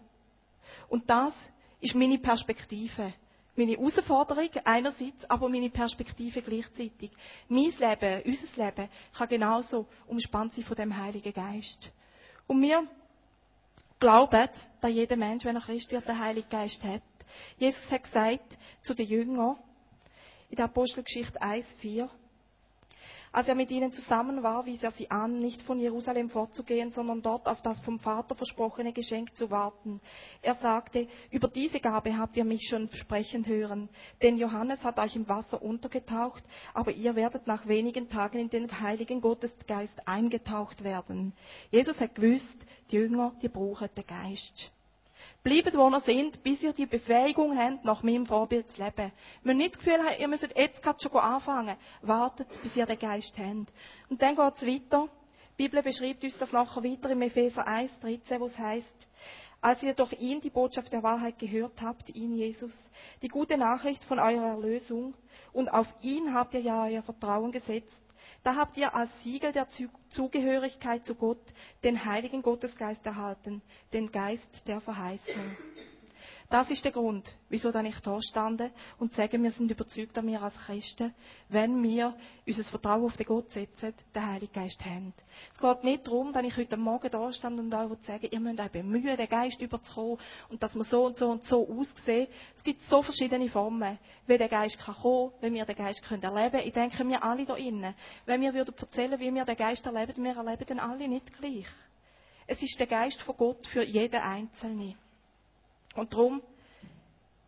Und 0.88 1.08
das 1.08 1.34
ist 1.80 1.94
meine 1.94 2.18
Perspektive 2.18 3.12
meine 3.56 3.72
Herausforderung 3.72 4.48
einerseits, 4.64 5.28
aber 5.28 5.48
meine 5.48 5.70
Perspektive 5.70 6.40
gleichzeitig. 6.40 7.10
Mein 7.48 7.64
Leben, 7.64 8.22
unser 8.24 8.64
Leben, 8.64 8.88
kann 9.12 9.28
genauso 9.28 9.86
umspannt 10.06 10.54
sein 10.54 10.64
von 10.64 10.76
dem 10.76 10.96
Heiligen 10.96 11.32
Geist. 11.32 11.92
Und 12.46 12.62
wir 12.62 12.86
glauben, 13.98 14.48
dass 14.80 14.90
jeder 14.90 15.16
Mensch, 15.16 15.44
wenn 15.44 15.56
er 15.56 15.62
Christ 15.62 15.90
wird, 15.90 16.08
den 16.08 16.18
Heiligen 16.18 16.48
Geist 16.48 16.82
hat. 16.84 17.02
Jesus 17.58 17.90
hat 17.90 18.04
gesagt 18.04 18.58
zu 18.82 18.94
den 18.94 19.06
Jüngern, 19.06 19.56
in 20.48 20.56
der 20.56 20.64
Apostelgeschichte 20.64 21.40
1, 21.40 21.74
4, 21.74 22.08
als 23.32 23.46
er 23.46 23.54
mit 23.54 23.70
ihnen 23.70 23.92
zusammen 23.92 24.42
war, 24.42 24.66
wies 24.66 24.82
er 24.82 24.90
sie 24.90 25.10
an, 25.10 25.38
nicht 25.38 25.62
von 25.62 25.78
Jerusalem 25.78 26.30
fortzugehen, 26.30 26.90
sondern 26.90 27.22
dort 27.22 27.46
auf 27.46 27.62
das 27.62 27.80
vom 27.82 28.00
Vater 28.00 28.34
versprochene 28.34 28.92
Geschenk 28.92 29.36
zu 29.36 29.50
warten. 29.50 30.00
Er 30.42 30.54
sagte, 30.54 31.06
über 31.30 31.46
diese 31.46 31.78
Gabe 31.78 32.18
habt 32.18 32.36
ihr 32.36 32.44
mich 32.44 32.66
schon 32.68 32.90
sprechen 32.92 33.46
hören, 33.46 33.88
denn 34.22 34.36
Johannes 34.36 34.84
hat 34.84 34.98
euch 34.98 35.14
im 35.14 35.28
Wasser 35.28 35.62
untergetaucht, 35.62 36.42
aber 36.74 36.90
ihr 36.90 37.14
werdet 37.14 37.46
nach 37.46 37.68
wenigen 37.68 38.08
Tagen 38.08 38.38
in 38.38 38.50
den 38.50 38.80
Heiligen 38.80 39.20
Gottesgeist 39.20 40.08
eingetaucht 40.08 40.82
werden. 40.82 41.32
Jesus 41.70 42.00
hat 42.00 42.16
gewusst, 42.16 42.58
die 42.90 42.96
Jünger, 42.96 43.32
die 43.42 43.48
brauchen 43.48 43.88
den 43.96 44.06
Geist. 44.06 44.72
Bleibt, 45.42 45.74
wo 45.74 45.88
ihr 45.88 46.00
seid, 46.00 46.42
bis 46.42 46.62
ihr 46.62 46.74
die 46.74 46.84
Befähigung 46.84 47.56
habt, 47.56 47.82
nach 47.82 48.02
meinem 48.02 48.26
Vorbild 48.26 48.68
zu 48.68 48.82
leben. 48.82 49.10
Wir 49.42 49.54
müssen 49.54 49.56
nicht 49.56 49.74
das 49.74 49.78
Gefühl 49.78 49.98
haben, 49.98 50.20
ihr 50.20 50.28
müsst 50.28 50.46
jetzt 50.54 50.82
gerade 50.82 51.00
schon 51.00 51.16
anfangen. 51.16 51.76
Wartet, 52.02 52.48
bis 52.62 52.76
ihr 52.76 52.84
den 52.84 52.98
Geist 52.98 53.38
habt. 53.38 53.72
Und 54.10 54.20
dann 54.20 54.36
geht 54.36 54.54
es 54.56 54.66
weiter. 54.66 55.08
Die 55.58 55.64
Bibel 55.64 55.82
beschreibt 55.82 56.24
uns 56.24 56.36
das 56.36 56.52
nachher 56.52 56.84
weiter 56.84 57.08
im 57.10 57.22
Epheser 57.22 57.66
1, 57.66 58.00
13, 58.00 58.38
wo 58.40 58.46
es 58.46 58.58
heißt, 58.58 59.08
als 59.62 59.82
ihr 59.82 59.94
durch 59.94 60.12
ihn 60.14 60.40
die 60.42 60.50
Botschaft 60.50 60.92
der 60.92 61.02
Wahrheit 61.02 61.38
gehört 61.38 61.80
habt, 61.82 62.10
ihn 62.14 62.34
Jesus, 62.34 62.90
die 63.22 63.28
gute 63.28 63.58
Nachricht 63.58 64.04
von 64.04 64.18
eurer 64.18 64.48
Erlösung, 64.48 65.14
und 65.52 65.68
auf 65.68 65.86
ihn 66.00 66.32
habt 66.32 66.54
ihr 66.54 66.60
ja 66.60 66.84
euer 66.84 67.02
Vertrauen 67.02 67.52
gesetzt, 67.52 68.02
da 68.42 68.56
habt 68.56 68.76
ihr 68.76 68.94
als 68.94 69.10
Siegel 69.22 69.52
der 69.52 69.66
Zugehörigkeit 70.08 71.04
zu 71.04 71.14
Gott 71.14 71.42
den 71.84 72.04
Heiligen 72.04 72.42
Gottesgeist 72.42 73.04
erhalten, 73.06 73.62
den 73.92 74.10
Geist 74.12 74.66
der 74.66 74.80
Verheißung. 74.80 75.56
Das 76.50 76.68
ist 76.68 76.84
der 76.84 76.90
Grund, 76.90 77.32
wieso 77.48 77.70
dann 77.70 77.86
ich 77.86 78.00
da 78.00 78.20
stande 78.20 78.72
und 78.98 79.14
sage, 79.14 79.40
wir 79.40 79.52
sind 79.52 79.70
überzeugt, 79.70 80.16
dass 80.16 80.26
wir 80.26 80.42
als 80.42 80.58
Christen, 80.58 81.14
wenn 81.48 81.80
wir 81.80 82.16
unser 82.44 82.64
Vertrauen 82.64 83.04
auf 83.04 83.16
den 83.16 83.26
Gott 83.26 83.52
setzen, 83.52 83.94
den 84.12 84.26
Heiligen 84.26 84.52
Geist 84.52 84.84
haben. 84.84 85.14
Es 85.52 85.60
geht 85.60 85.84
nicht 85.84 86.08
darum, 86.08 86.32
dass 86.32 86.42
ich 86.42 86.56
heute 86.56 86.76
Morgen 86.76 87.08
da 87.08 87.32
stand 87.32 87.60
und 87.60 87.72
euch 87.72 88.00
sage, 88.00 88.26
ihr 88.26 88.40
müsst 88.40 88.58
euch 88.58 88.72
bemühen, 88.72 89.16
den 89.16 89.28
Geist 89.28 89.62
überzukommen 89.62 90.18
und 90.48 90.60
dass 90.60 90.74
wir 90.74 90.82
so 90.82 91.06
und 91.06 91.16
so 91.16 91.30
und 91.30 91.44
so 91.44 91.68
aussehen. 91.68 92.26
Es 92.56 92.64
gibt 92.64 92.82
so 92.82 93.00
verschiedene 93.00 93.48
Formen, 93.48 93.96
wie 94.26 94.36
der 94.36 94.48
Geist 94.48 94.76
kann 94.80 94.96
kommen, 94.96 95.30
wie 95.42 95.52
wir 95.52 95.64
den 95.64 95.76
Geist 95.76 96.02
können 96.02 96.24
erleben. 96.24 96.66
Ich 96.66 96.72
denke, 96.72 97.06
wir 97.06 97.22
alle 97.22 97.44
da 97.44 97.54
innen, 97.54 97.94
wenn 98.26 98.40
wir 98.40 98.52
würden 98.52 98.74
erzählen, 98.76 99.20
wie 99.20 99.32
wir 99.32 99.44
den 99.44 99.56
Geist 99.56 99.86
erleben, 99.86 100.24
wir 100.24 100.36
erleben 100.36 100.66
den 100.66 100.80
alle 100.80 101.06
nicht 101.06 101.32
gleich. 101.32 101.68
Es 102.48 102.60
ist 102.60 102.76
der 102.80 102.88
Geist 102.88 103.22
von 103.22 103.36
Gott 103.36 103.68
für 103.68 103.84
jeden 103.84 104.20
Einzelnen. 104.20 104.96
Und 105.94 106.12
darum, 106.12 106.42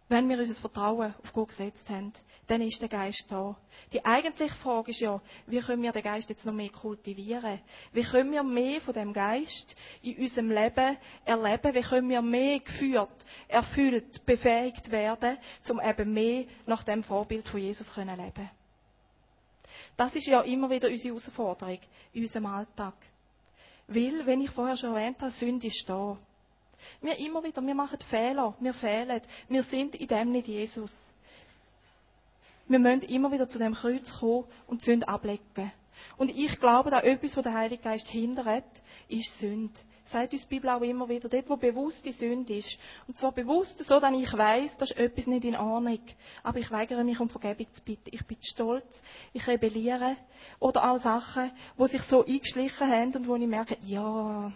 wenn 0.09 0.29
wir 0.29 0.39
unser 0.39 0.55
Vertrauen 0.55 1.15
auf 1.23 1.33
Gott 1.33 1.49
gesetzt 1.49 1.89
haben, 1.89 2.13
dann 2.49 2.61
ist 2.61 2.83
der 2.83 2.89
Geist 2.89 3.25
da. 3.31 3.57
Die 3.93 4.05
eigentliche 4.05 4.55
Frage 4.57 4.91
ist 4.91 5.01
ja, 5.01 5.23
wie 5.47 5.61
können 5.61 5.83
wir 5.83 5.93
den 5.93 6.03
Geist 6.03 6.29
jetzt 6.29 6.45
noch 6.45 6.53
mehr 6.53 6.69
kultivieren? 6.69 7.61
Wie 7.93 8.03
können 8.03 8.33
wir 8.33 8.43
mehr 8.43 8.81
von 8.81 8.93
dem 8.93 9.13
Geist 9.13 9.75
in 10.03 10.19
unserem 10.19 10.51
Leben 10.51 10.99
erleben? 11.25 11.75
Wie 11.75 11.81
können 11.81 12.11
wir 12.11 12.21
mehr 12.21 12.61
geführt, 12.61 13.25
erfüllt, 13.49 14.27
befähigt 14.27 14.91
werden, 14.91 15.39
um 15.71 15.81
eben 15.81 16.13
mehr 16.13 16.45
nach 16.67 16.83
dem 16.83 17.03
Vorbild 17.03 17.49
von 17.49 17.61
Jesus 17.61 17.91
zu 17.91 18.01
leben? 18.03 18.51
Das 19.97 20.15
ist 20.15 20.27
ja 20.27 20.41
immer 20.43 20.69
wieder 20.69 20.89
unsere 20.89 21.15
Herausforderung 21.15 21.79
in 22.13 22.23
unserem 22.23 22.47
Alltag. 22.47 22.95
Weil, 23.87 24.27
wenn 24.27 24.41
ich 24.41 24.51
vorher 24.51 24.77
schon 24.77 24.95
erwähnt 24.95 25.21
habe, 25.21 25.31
Sünde 25.31 25.69
ist 25.69 25.89
da. 25.89 26.19
Wir 27.01 27.19
immer 27.19 27.43
wieder, 27.43 27.65
wir 27.65 27.75
machen 27.75 27.99
Fehler, 28.09 28.55
wir 28.61 28.75
fehlen. 28.75 29.21
Wir 29.49 29.63
sind 29.63 29.95
in 29.95 30.09
dem 30.09 30.33
nicht 30.33 30.49
Jesus. 30.49 30.93
Wir 32.69 32.79
müssen 32.79 33.03
immer 33.03 33.31
wieder 33.33 33.49
zu 33.49 33.59
dem 33.59 33.75
Kreuz 33.75 34.13
kommen 34.19 34.45
und 34.67 34.81
die 34.81 34.87
Sünde 34.87 35.09
ablegen. 35.09 35.73
Und 36.17 36.31
ich 36.31 36.59
glaube, 36.59 36.91
dass 36.91 37.05
etwas, 37.05 37.37
was 37.37 37.43
der 37.43 37.55
Heilige 37.55 37.83
Geist 37.83 38.09
hindert, 38.09 38.65
ist 39.09 39.39
Sünde. 39.39 39.75
Sagt 40.05 40.33
uns 40.33 40.43
die 40.43 40.57
Bibel 40.57 40.69
auch 40.69 40.83
immer 40.83 41.09
wieder, 41.09 41.29
dort, 41.29 41.49
wo 41.49 41.57
bewusste 41.57 42.13
Sünde 42.13 42.57
ist. 42.57 42.79
Und 43.07 43.17
zwar 43.17 43.33
bewusst 43.33 43.79
so, 43.79 43.99
dass 43.99 44.13
ich 44.13 44.33
weiß, 44.33 44.77
dass 44.77 44.91
etwas 44.91 45.27
nicht 45.27 45.45
in 45.45 45.57
Ordnung. 45.57 46.01
Aber 46.43 46.59
ich 46.59 46.71
weigere 46.71 47.03
mich, 47.03 47.19
um 47.19 47.31
Vergebung 47.31 47.73
zu 47.73 47.83
bitten. 47.83 48.11
Ich 48.13 48.27
bin 48.27 48.37
stolz, 48.43 49.03
ich 49.33 49.47
rebelliere. 49.47 50.17
Oder 50.59 50.91
auch 50.91 50.99
Sachen, 50.99 51.51
wo 51.77 51.87
sich 51.87 52.03
so 52.03 52.25
eingeschlichen 52.25 52.91
haben 52.91 53.15
und 53.17 53.27
wo 53.27 53.37
ich 53.37 53.47
merke, 53.47 53.79
ja, 53.83 54.53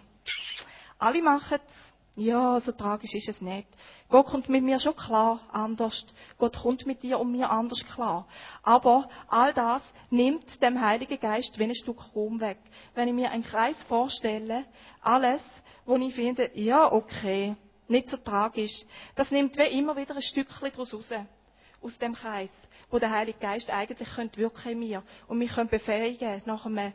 alle 0.99 1.21
machen 1.21 1.59
es. 1.65 1.93
Ja, 2.19 2.59
so 2.59 2.71
tragisch 2.71 3.13
ist 3.13 3.29
es 3.29 3.41
nicht. 3.41 3.67
Gott 4.09 4.25
kommt 4.25 4.49
mit 4.49 4.63
mir 4.63 4.79
schon 4.79 4.95
klar 4.95 5.39
anders. 5.51 6.03
Gott 6.39 6.57
kommt 6.57 6.87
mit 6.87 7.03
dir 7.03 7.19
und 7.19 7.31
mir 7.31 7.51
anders 7.51 7.85
klar. 7.85 8.27
Aber 8.63 9.07
all 9.27 9.53
das 9.53 9.83
nimmt 10.09 10.59
dem 10.63 10.81
Heiligen 10.81 11.19
Geist 11.19 11.59
wie 11.59 11.65
ein 11.65 11.75
Stück 11.75 12.15
Raum 12.15 12.39
weg. 12.39 12.57
Wenn 12.95 13.07
ich 13.07 13.13
mir 13.13 13.29
einen 13.29 13.43
Kreis 13.43 13.83
vorstelle, 13.83 14.65
alles, 14.99 15.43
wo 15.85 15.95
ich 15.97 16.15
finde, 16.15 16.49
ja, 16.55 16.91
okay, 16.91 17.55
nicht 17.87 18.09
so 18.09 18.17
tragisch, 18.17 18.83
das 19.13 19.29
nimmt 19.29 19.55
wie 19.55 19.77
immer 19.77 19.95
wieder 19.95 20.15
ein 20.15 20.21
Stückchen 20.23 20.71
daraus 20.71 20.95
raus. 20.95 21.11
Aus 21.83 21.99
dem 21.99 22.13
Kreis, 22.15 22.51
wo 22.89 22.97
der 22.97 23.11
Heilige 23.11 23.37
Geist 23.37 23.69
eigentlich 23.69 24.09
könnte 24.09 24.39
wirken 24.39 24.71
in 24.71 24.79
mir 24.79 25.03
und 25.27 25.37
mich 25.37 25.53
könnte 25.53 25.77
befähigen, 25.77 26.41
nach 26.45 26.65
einem 26.65 26.93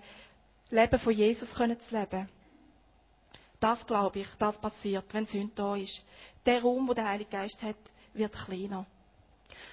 Leben 0.70 0.98
von 0.98 1.12
Jesus 1.12 1.54
zu 1.54 1.64
leben. 1.64 2.28
Das 3.62 3.86
glaube 3.86 4.18
ich, 4.18 4.26
das 4.40 4.58
passiert, 4.60 5.04
wenn 5.14 5.24
Sünde 5.24 5.52
da 5.54 5.76
ist. 5.76 6.04
Der 6.44 6.62
Raum, 6.62 6.88
wo 6.88 6.94
der 6.94 7.08
Heilige 7.08 7.30
Geist 7.30 7.62
hat, 7.62 7.76
wird 8.12 8.32
kleiner. 8.32 8.86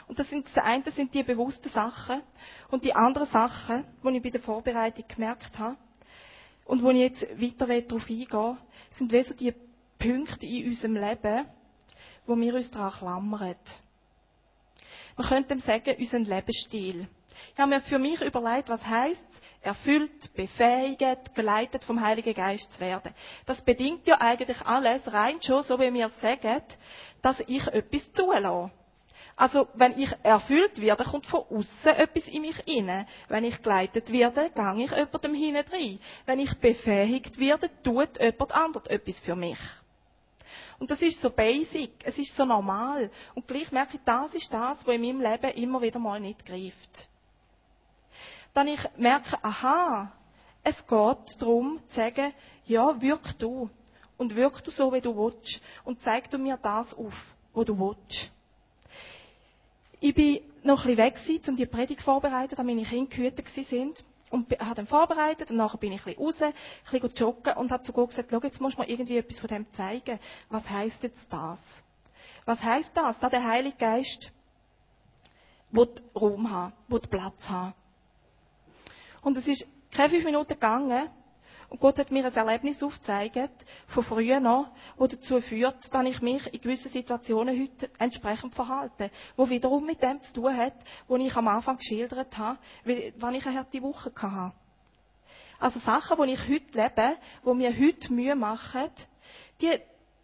Und 0.08 0.20
das, 0.20 0.30
sind, 0.30 0.46
das 0.46 0.64
eine 0.64 0.92
sind 0.92 1.12
die 1.12 1.24
bewussten 1.24 1.70
Sachen. 1.70 2.22
Und 2.70 2.84
die 2.84 2.94
anderen 2.94 3.28
Sachen, 3.28 3.84
die 4.04 4.18
ich 4.18 4.22
bei 4.22 4.30
der 4.30 4.42
Vorbereitung 4.42 5.06
gemerkt 5.08 5.58
habe, 5.58 5.76
und 6.66 6.84
wo 6.84 6.92
ich 6.92 6.98
jetzt 7.00 7.24
weiter 7.42 7.66
darauf 7.82 8.08
eingehe, 8.08 8.58
sind 8.92 9.12
wie 9.12 9.24
so 9.24 9.34
die 9.34 9.56
Punkte 9.98 10.46
in 10.46 10.68
unserem 10.68 10.94
Leben, 10.96 11.48
wo 12.28 12.38
wir 12.38 12.54
uns 12.54 12.70
daran 12.70 12.92
klammern. 12.92 13.56
Man 15.18 15.28
könnte 15.28 15.48
dem 15.50 15.62
sagen, 15.62 15.96
unseren 15.98 16.26
Lebensstil. 16.26 17.08
Ich 17.54 17.60
habe 17.60 17.70
mir 17.70 17.82
für 17.82 18.00
mich 18.00 18.22
überlegt, 18.22 18.70
was 18.70 18.86
heißt 18.86 19.42
erfüllt, 19.62 20.34
befähigt, 20.36 21.36
geleitet 21.36 21.84
vom 21.84 22.02
Heiligen 22.02 22.34
Geist 22.34 22.74
zu 22.74 22.80
werden. 22.80 23.14
Das 23.46 23.62
bedingt 23.62 24.08
ja 24.08 24.20
eigentlich 24.22 24.62
alles 24.66 25.12
rein 25.12 25.42
schon, 25.42 25.64
so 25.64 25.80
wie 25.80 25.94
wir 25.94 26.10
sagen, 26.10 26.62
dass 27.22 27.42
ich 27.48 27.68
etwas 27.68 28.12
zulasse. 28.14 28.72
Also, 29.36 29.70
wenn 29.74 29.98
ich 29.98 30.12
erfüllt 30.24 30.82
werde, 30.82 31.06
kommt 31.06 31.26
von 31.26 31.46
außen 31.50 31.96
etwas 31.96 32.28
in 32.28 32.42
mich 32.42 32.68
inne. 32.68 33.08
Wenn 33.30 33.46
ich 33.46 33.62
geleitet 33.62 34.12
werde, 34.12 34.50
gehe 34.50 34.84
ich 34.86 34.92
jemandem 34.92 35.34
hinein 35.34 35.64
rein. 35.72 36.00
Wenn 36.26 36.40
ich 36.40 36.54
befähigt 36.60 37.40
werde, 37.40 37.70
tut 37.82 38.20
jemand 38.20 38.52
anderes 38.52 38.88
etwas 38.88 39.22
für 39.22 39.38
mich. 39.38 39.60
Und 40.78 40.92
das 40.92 41.02
ist 41.02 41.22
so 41.22 41.30
basic, 41.30 41.92
es 42.04 42.18
ist 42.18 42.36
so 42.36 42.44
normal. 42.44 43.12
Und 43.34 43.48
gleich 43.48 43.72
merke 43.72 43.96
ich, 43.96 44.04
das 44.04 44.36
ist 44.36 44.54
das, 44.54 44.86
was 44.86 44.96
in 44.96 45.02
meinem 45.02 45.22
Leben 45.22 45.52
immer 45.52 45.82
wieder 45.82 46.00
mal 46.00 46.20
nicht 46.20 46.46
greift 46.46 47.08
dann 48.60 48.68
ich 48.68 48.82
merke, 48.98 49.42
aha, 49.42 50.12
es 50.64 50.76
geht 50.86 51.42
darum 51.42 51.80
zu 51.88 51.96
sagen, 51.96 52.34
ja, 52.66 53.02
wirk 53.02 53.40
du. 53.40 53.70
Und 54.18 54.36
wirk 54.36 54.62
du 54.66 54.72
so, 54.72 54.92
wie 54.92 55.00
du 55.00 55.16
willst. 55.16 55.62
Und 55.86 56.02
zeig 56.02 56.30
du 56.30 56.38
mir 56.38 56.58
das 56.62 56.94
auf, 56.94 57.36
wo 57.54 57.64
du 57.64 57.80
willst. 57.80 58.34
Ich 60.02 60.14
bin 60.14 60.42
noch 60.64 60.86
ein 60.86 60.96
bisschen 60.98 61.38
weg, 61.38 61.48
um 61.48 61.56
die 61.56 61.66
Predigt 61.66 62.02
vorzubereiten, 62.02 62.56
da 62.58 62.64
meine 62.64 62.84
Kinder 62.84 63.10
gehütet 63.10 63.48
sind. 63.48 64.04
Und 64.30 64.52
habe 64.60 64.76
dann 64.76 64.88
vorbereitet 64.88 65.50
und 65.52 65.58
nachher 65.58 65.78
bin 65.78 65.94
ich 65.94 66.06
ein 66.06 66.14
bisschen 66.14 66.24
raus, 66.24 66.42
ein 66.42 66.54
bisschen 66.92 67.16
joggen 67.16 67.54
und 67.54 67.72
habe 67.72 67.82
zu 67.82 67.94
Gott 67.94 68.10
gesagt, 68.10 68.30
schau, 68.30 68.42
jetzt 68.42 68.60
musst 68.60 68.78
du 68.78 68.82
mir 68.82 68.90
irgendwie 68.90 69.18
etwas 69.18 69.40
von 69.40 69.48
dem 69.48 69.72
zeigen. 69.72 70.20
Was 70.50 70.70
heisst 70.70 71.02
jetzt 71.02 71.32
das? 71.32 71.60
Was 72.46 72.62
heisst 72.62 72.92
das? 72.96 73.18
Da 73.20 73.30
der 73.30 73.44
Heilige 73.44 73.78
Geist 73.78 74.32
will 75.72 75.90
Raum 76.14 76.52
haben, 76.52 76.74
will 76.90 77.00
Platz 77.00 77.50
haben. 77.50 77.74
Und 79.22 79.38
es 79.38 79.48
ist 79.48 79.66
keine 79.92 80.10
fünf 80.10 80.24
Minuten 80.24 80.54
gegangen. 80.54 81.10
Und 81.70 81.80
Gott 81.80 82.00
hat 82.00 82.10
mir 82.10 82.26
ein 82.26 82.34
Erlebnis 82.34 82.82
aufgezeigt, 82.82 83.66
von 83.88 84.04
früher 84.04 84.40
noch, 84.40 84.72
wo 84.98 85.06
dazu 85.06 85.40
führt, 85.40 85.94
dass 85.94 86.06
ich 86.06 86.22
mich 86.22 86.52
in 86.52 86.62
gewissen 86.62 86.90
Situationen 86.90 87.62
heute 87.62 87.92
entsprechend 88.00 88.56
verhalte. 88.56 89.12
Wo 89.36 89.48
wiederum 89.50 89.86
mit 89.86 90.02
dem 90.02 90.20
zu 90.24 90.34
tun 90.34 90.58
hat, 90.58 90.74
was 91.08 91.22
ich 91.22 91.36
am 91.36 91.48
Anfang 91.48 91.78
geschildert 91.78 92.36
habe, 92.38 92.58
wann 93.18 93.36
ich 93.36 93.46
eine 93.46 93.60
harte 93.60 93.82
Woche 93.84 94.12
hatte. 94.20 94.56
Also 95.60 95.80
Sachen, 95.80 96.18
die 96.24 96.34
ich 96.34 96.44
heute 96.48 96.82
lebe, 96.82 97.18
die 97.46 97.54
mir 97.54 97.78
heute 97.78 98.14
Mühe 98.14 98.36
machen, 98.36 98.90
die, 99.62 99.80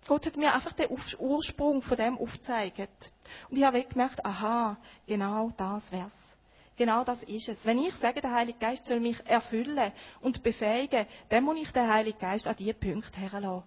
Gott 0.07 0.25
hat 0.25 0.37
mir 0.37 0.53
einfach 0.53 0.71
den 0.71 0.89
Ursprung 1.19 1.81
von 1.81 1.97
dem 1.97 2.17
aufgezeigt. 2.17 3.11
Und 3.49 3.57
ich 3.57 3.63
habe 3.63 3.83
gemerkt, 3.83 4.25
aha, 4.25 4.77
genau 5.05 5.51
das 5.57 5.91
wär's. 5.91 6.24
Genau 6.77 7.03
das 7.03 7.23
ist 7.23 7.47
es. 7.47 7.65
Wenn 7.65 7.79
ich 7.79 7.93
sage, 7.95 8.21
der 8.21 8.33
Heilige 8.33 8.59
Geist 8.59 8.85
soll 8.85 8.99
mich 8.99 9.17
erfüllen 9.25 9.91
und 10.21 10.43
befähigen, 10.43 11.05
dann 11.29 11.43
muss 11.43 11.57
ich 11.57 11.71
den 11.71 11.87
Heiligen 11.87 12.19
Geist 12.19 12.47
an 12.47 12.55
diese 12.57 12.73
Punkte 12.73 13.19
herlassen. 13.19 13.63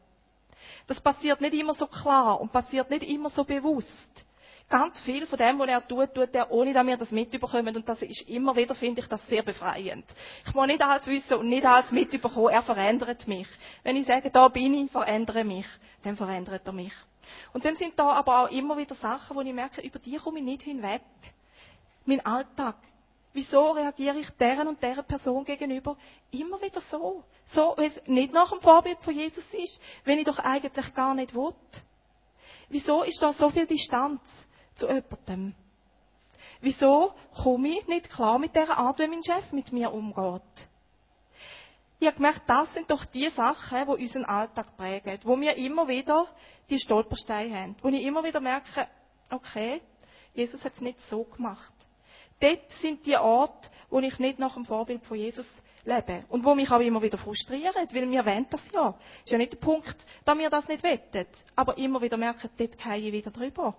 Das 0.87 1.01
passiert 1.01 1.41
nicht 1.41 1.55
immer 1.55 1.75
so 1.75 1.87
klar 1.87 2.41
und 2.41 2.53
passiert 2.53 2.91
nicht 2.91 3.05
immer 3.05 3.31
so 3.31 3.45
bewusst. 3.45 4.27
Ganz 4.69 5.01
viel 5.01 5.27
von 5.27 5.39
dem, 5.39 5.59
was 5.59 5.69
er 5.69 5.87
tut, 5.87 6.15
tut 6.15 6.35
er, 6.35 6.51
ohne 6.51 6.75
dass 6.75 6.87
wir 6.87 6.97
das 6.99 7.11
mitbekommen. 7.11 7.75
Und 7.75 7.89
das 7.89 8.03
ist 8.03 8.29
immer 8.29 8.55
wieder, 8.55 8.75
finde 8.75 9.01
ich, 9.01 9.07
das 9.07 9.27
sehr 9.27 9.43
befreiend. 9.43 10.05
Ich 10.47 10.55
muss 10.55 10.67
nicht 10.67 10.83
alles 10.83 11.07
wissen 11.07 11.39
und 11.39 11.49
nicht 11.49 11.65
alles 11.65 11.91
mitbekommen. 11.91 12.51
Er 12.51 12.63
verändert 12.63 13.27
mich. 13.27 13.49
Wenn 13.83 13.97
ich 13.97 14.07
sage, 14.07 14.31
da 14.31 14.49
bin 14.49 14.75
ich, 14.75 14.91
verändere 14.91 15.43
mich, 15.43 15.67
dann 16.03 16.17
verändert 16.17 16.67
er 16.67 16.73
mich. 16.75 16.93
Und 17.55 17.65
dann 17.65 17.77
sind 17.77 17.99
da 17.99 18.13
aber 18.13 18.45
auch 18.45 18.51
immer 18.51 18.77
wieder 18.77 18.95
Sachen, 18.95 19.37
wo 19.37 19.41
ich 19.41 19.55
merke, 19.55 19.81
über 19.81 19.99
die 19.99 20.17
komme 20.17 20.41
ich 20.41 20.45
nicht 20.45 20.63
hinweg. 20.63 21.03
Mein 22.05 22.25
Alltag, 22.27 22.77
Wieso 23.39 23.71
reagiere 23.71 24.19
ich 24.19 24.31
deren 24.31 24.67
und 24.67 24.83
deren 24.83 25.05
Person 25.05 25.45
gegenüber 25.45 25.97
immer 26.33 26.61
wieder 26.61 26.81
so? 26.81 27.23
So, 27.47 27.75
wenn 27.77 27.85
es 27.85 28.01
nicht 28.07 28.33
nach 28.33 28.51
dem 28.51 28.61
Vorbild 28.61 28.99
von 28.99 29.15
Jesus 29.15 29.55
ist, 29.55 29.81
wenn 30.03 30.19
ich 30.19 30.25
doch 30.25 30.41
eigentlich 30.41 30.93
gar 30.93 31.15
nicht 31.15 31.37
will. 31.37 31.55
Wieso 32.69 33.05
ist 33.05 33.23
da 33.23 33.33
so 33.33 33.49
viel 33.51 33.69
Distanz 33.69 34.21
zu 34.75 34.89
jemandem? 34.89 35.55
Wieso 36.61 37.15
komme 37.41 37.69
ich 37.79 37.87
nicht 37.87 38.11
klar 38.11 38.41
mit 38.41 38.57
der 38.57 38.77
Art, 38.77 38.99
wie 38.99 39.07
mein 39.07 39.23
Chef 39.23 39.53
mit 39.53 39.73
mir 39.73 39.93
umgeht? 39.93 40.43
Ich 42.01 42.09
habe 42.09 42.17
gemerkt, 42.17 42.43
das 42.49 42.75
sind 42.75 42.91
doch 42.91 43.05
die 43.05 43.31
Sachen, 43.31 43.87
die 43.87 44.03
unseren 44.03 44.25
Alltag 44.25 44.77
prägen, 44.77 45.17
wo 45.23 45.41
wir 45.41 45.57
immer 45.59 45.87
wieder 45.87 46.27
die 46.71 46.81
Stolpersteine 46.81 47.57
haben, 47.57 47.77
wo 47.83 47.89
ich 47.89 48.05
immer 48.05 48.25
wieder 48.25 48.41
merke, 48.41 48.89
okay, 49.31 49.81
Jesus 50.35 50.65
hat 50.65 50.75
es 50.75 50.81
nicht 50.81 51.01
so 51.03 51.23
gemacht. 51.23 51.73
Dort 52.41 52.71
sind 52.73 53.05
die 53.07 53.17
Orte, 53.17 53.69
wo 53.91 54.01
ich 54.01 54.19
nicht 54.19 54.39
nach 54.39 54.55
dem 54.55 54.65
Vorbild 54.65 55.05
von 55.05 55.17
Jesus 55.17 55.51
lebe. 55.85 56.25
Und 56.29 56.45
wo 56.45 56.55
mich 56.55 56.71
aber 56.71 56.85
immer 56.85 57.03
wieder 57.03 57.19
frustrieren, 57.19 57.89
weil 57.93 58.11
wir 58.11 58.27
wollen 58.27 58.47
das 58.51 58.69
ja. 58.73 58.95
Ist 59.25 59.33
ja 59.33 59.39
nicht 59.39 59.53
der 59.53 59.59
Punkt, 59.59 60.07
dass 60.25 60.39
wir 60.39 60.51
das 60.51 60.69
nicht 60.69 60.83
wettet. 60.83 61.29
Aber 61.57 61.77
immer 61.79 62.01
wieder 62.01 62.17
merken, 62.17 62.51
dort 62.57 62.79
gehe 62.79 62.97
ich 62.97 63.13
wieder 63.13 63.31
drüber. 63.31 63.75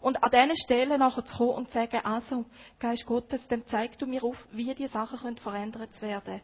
Und 0.00 0.22
an 0.22 0.30
diesen 0.30 0.56
Stellen 0.56 1.00
nachher 1.00 1.24
zu 1.24 1.36
kommen 1.36 1.50
und 1.50 1.68
zu 1.68 1.74
sagen, 1.74 2.00
also, 2.04 2.44
Geist 2.78 3.06
Gottes, 3.06 3.48
dann 3.48 3.66
zeig 3.66 3.98
du 3.98 4.06
mir 4.06 4.22
auf, 4.22 4.46
wie 4.52 4.74
die 4.74 4.86
Sachen 4.86 5.18
können 5.18 5.36
verändert 5.36 6.00
werden. 6.00 6.40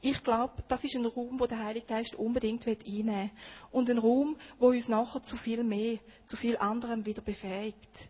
Ich 0.00 0.22
glaube, 0.22 0.62
das 0.68 0.82
ist 0.84 0.96
ein 0.96 1.06
Raum, 1.06 1.38
wo 1.38 1.46
der 1.46 1.62
Heilige 1.62 1.86
Geist 1.86 2.14
unbedingt 2.14 2.66
einnehmen 2.66 3.06
will. 3.06 3.30
Und 3.70 3.90
ein 3.90 3.98
Raum, 3.98 4.36
wo 4.58 4.68
uns 4.68 4.88
nachher 4.88 5.22
zu 5.22 5.36
viel 5.36 5.62
mehr, 5.64 5.98
zu 6.26 6.36
viel 6.36 6.56
anderem 6.56 7.04
wieder 7.06 7.22
befähigt. 7.22 8.08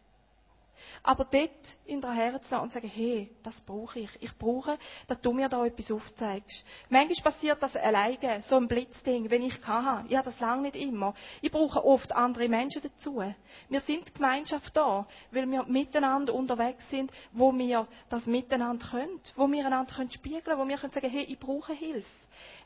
Aber 1.05 1.25
dort 1.25 1.51
in 1.85 2.01
der 2.01 2.13
Herzen 2.13 2.59
und 2.59 2.73
sagen, 2.73 2.89
hey, 2.89 3.29
das 3.43 3.61
brauche 3.61 3.99
ich. 3.99 4.11
Ich 4.21 4.39
brauche, 4.39 4.79
dass 5.09 5.21
du 5.21 5.33
mir 5.33 5.49
da 5.49 5.65
etwas 5.67 5.91
aufzeigst. 5.91 6.65
Manchmal 6.91 7.33
passiert 7.33 7.61
das 7.61 7.77
alleine, 7.77 8.43
so 8.43 8.57
ein 8.57 8.69
Blitzding, 8.69 9.29
wenn 9.29 9.43
ich 9.43 9.61
kann. 9.61 10.09
Ja, 10.09 10.23
das 10.23 10.39
lange 10.39 10.63
nicht 10.63 10.77
immer. 10.77 11.15
Ich 11.41 11.51
brauche 11.51 11.85
oft 11.85 12.13
andere 12.13 12.49
Menschen 12.49 12.83
dazu. 12.83 13.21
Wir 13.69 13.81
sind 13.81 14.15
Gemeinschaft 14.15 14.77
da, 14.77 15.07
weil 15.33 15.51
wir 15.51 15.65
miteinander 15.65 16.35
unterwegs 16.35 16.89
sind, 16.89 17.11
wo 17.33 17.53
wir 17.53 17.89
das 18.09 18.27
miteinander 18.27 18.87
können, 18.87 19.21
wo 19.35 19.51
wir 19.51 19.67
einander 19.67 19.93
können 19.93 20.13
spiegeln, 20.13 20.57
wo 20.57 20.69
wir 20.69 20.77
können 20.77 20.93
sagen, 20.93 21.11
hey, 21.11 21.25
ich 21.25 21.39
brauche 21.39 21.73
Hilfe. 21.73 22.09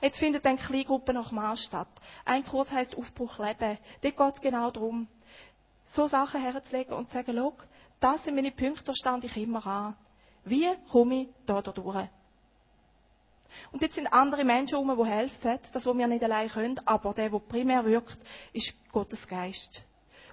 Jetzt 0.02 0.18
findet 0.18 0.44
eine 0.44 0.58
Kleingruppe 0.58 1.14
nach 1.14 1.32
Maß 1.32 1.62
statt. 1.62 1.88
Ein 2.26 2.44
Kurs 2.44 2.70
heißt 2.70 2.98
Aufbruch 2.98 3.38
Leben. 3.38 3.78
Dort 4.02 4.16
geht 4.16 4.34
es 4.34 4.40
genau 4.42 4.70
darum, 4.70 5.08
so 5.86 6.06
Sachen 6.06 6.42
herzulegen 6.42 6.92
und 6.92 7.08
zu 7.08 7.14
sagen, 7.14 7.32
schau, 7.34 7.54
das 8.00 8.24
sind 8.24 8.34
meine 8.34 8.50
Punkte, 8.50 8.84
da 8.84 8.94
stand 8.94 9.24
ich 9.24 9.36
immer 9.36 9.66
an. 9.66 9.96
Wie 10.44 10.68
komme 10.90 11.22
ich 11.22 11.28
da 11.46 11.60
durch? 11.62 12.08
Und 13.72 13.82
jetzt 13.82 13.94
sind 13.94 14.06
andere 14.08 14.44
Menschen 14.44 14.78
herum, 14.78 15.04
die 15.04 15.10
helfen, 15.10 15.58
das, 15.72 15.86
was 15.86 15.96
wir 15.96 16.06
nicht 16.06 16.22
allein 16.22 16.48
können, 16.48 16.80
aber 16.84 17.14
der, 17.14 17.30
der 17.30 17.38
primär 17.38 17.84
wirkt, 17.84 18.18
ist 18.52 18.74
Gottes 18.92 19.26
Geist. 19.26 19.84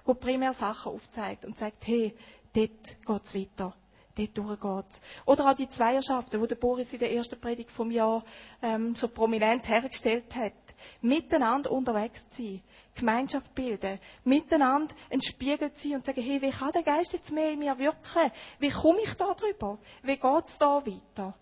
Der 0.06 0.14
primär 0.14 0.52
Sachen 0.52 0.92
aufzeigt 0.92 1.44
und 1.44 1.56
sagt, 1.56 1.86
hey, 1.86 2.14
dort 2.52 3.04
geht's 3.06 3.34
weiter. 3.34 3.74
dort 4.14 4.38
durchgeht. 4.38 5.00
Oder 5.26 5.50
auch 5.50 5.54
die 5.54 5.68
Zweierschaften, 5.68 6.40
wo 6.40 6.46
der 6.46 6.56
Boris 6.56 6.92
in 6.92 6.98
der 6.98 7.12
ersten 7.12 7.40
Predigt 7.40 7.70
vom 7.70 7.90
Jahr 7.90 8.24
ähm, 8.62 8.94
so 8.94 9.08
prominent 9.08 9.68
hergestellt 9.68 10.34
hat. 10.34 10.52
Miteinander 11.00 11.70
unterwegs 11.70 12.28
zu 12.30 12.42
sein, 12.42 12.62
Gemeinschaft 12.94 13.54
bilden, 13.54 13.98
miteinander 14.24 14.94
ein 15.10 15.22
Spiegel 15.22 15.72
zu 15.74 15.88
sein 15.88 15.96
und 15.96 16.04
sagen, 16.04 16.22
hey, 16.22 16.40
wie 16.40 16.50
kann 16.50 16.72
der 16.72 16.82
Geist 16.82 17.12
jetzt 17.12 17.32
mehr 17.32 17.50
in 17.52 17.58
mir 17.58 17.78
wirken? 17.78 18.30
Wie 18.58 18.70
komme 18.70 19.00
ich 19.02 19.14
da 19.14 19.34
drüber? 19.34 19.78
Wie 20.02 20.16
geht's 20.16 20.58
da 20.58 20.84
weiter? 20.84 21.34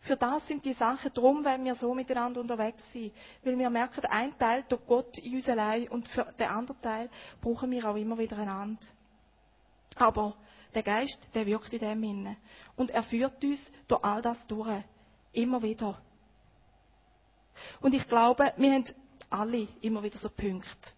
Für 0.00 0.16
das 0.16 0.46
sind 0.46 0.64
die 0.64 0.72
Sachen 0.72 1.12
drum, 1.12 1.44
wenn 1.44 1.64
wir 1.64 1.74
so 1.74 1.92
miteinander 1.92 2.40
unterwegs 2.40 2.92
sind. 2.92 3.12
Weil 3.42 3.58
wir 3.58 3.70
merken, 3.70 4.04
ein 4.06 4.38
Teil 4.38 4.62
tut 4.64 4.86
Gott 4.86 5.18
in 5.18 5.34
uns 5.34 5.48
allein 5.48 5.88
und 5.88 6.06
für 6.08 6.24
den 6.38 6.46
anderen 6.46 6.80
Teil 6.80 7.10
brauchen 7.40 7.70
wir 7.72 7.84
auch 7.88 7.96
immer 7.96 8.16
wieder 8.16 8.38
einander. 8.38 8.86
Aber 9.96 10.36
der 10.74 10.82
Geist, 10.82 11.18
der 11.34 11.46
wirkt 11.46 11.72
in 11.72 11.80
dem 11.80 12.02
inne. 12.02 12.36
Und 12.76 12.90
er 12.90 13.02
führt 13.02 13.42
uns 13.42 13.72
durch 13.88 14.04
all 14.04 14.22
das 14.22 14.46
durch. 14.46 14.84
Immer 15.32 15.62
wieder. 15.62 16.00
Und 17.80 17.94
ich 17.94 18.08
glaube, 18.08 18.52
wir 18.56 18.72
haben 18.72 18.84
alle 19.30 19.68
immer 19.80 20.02
wieder 20.02 20.18
so 20.18 20.28
Punkte. 20.28 20.90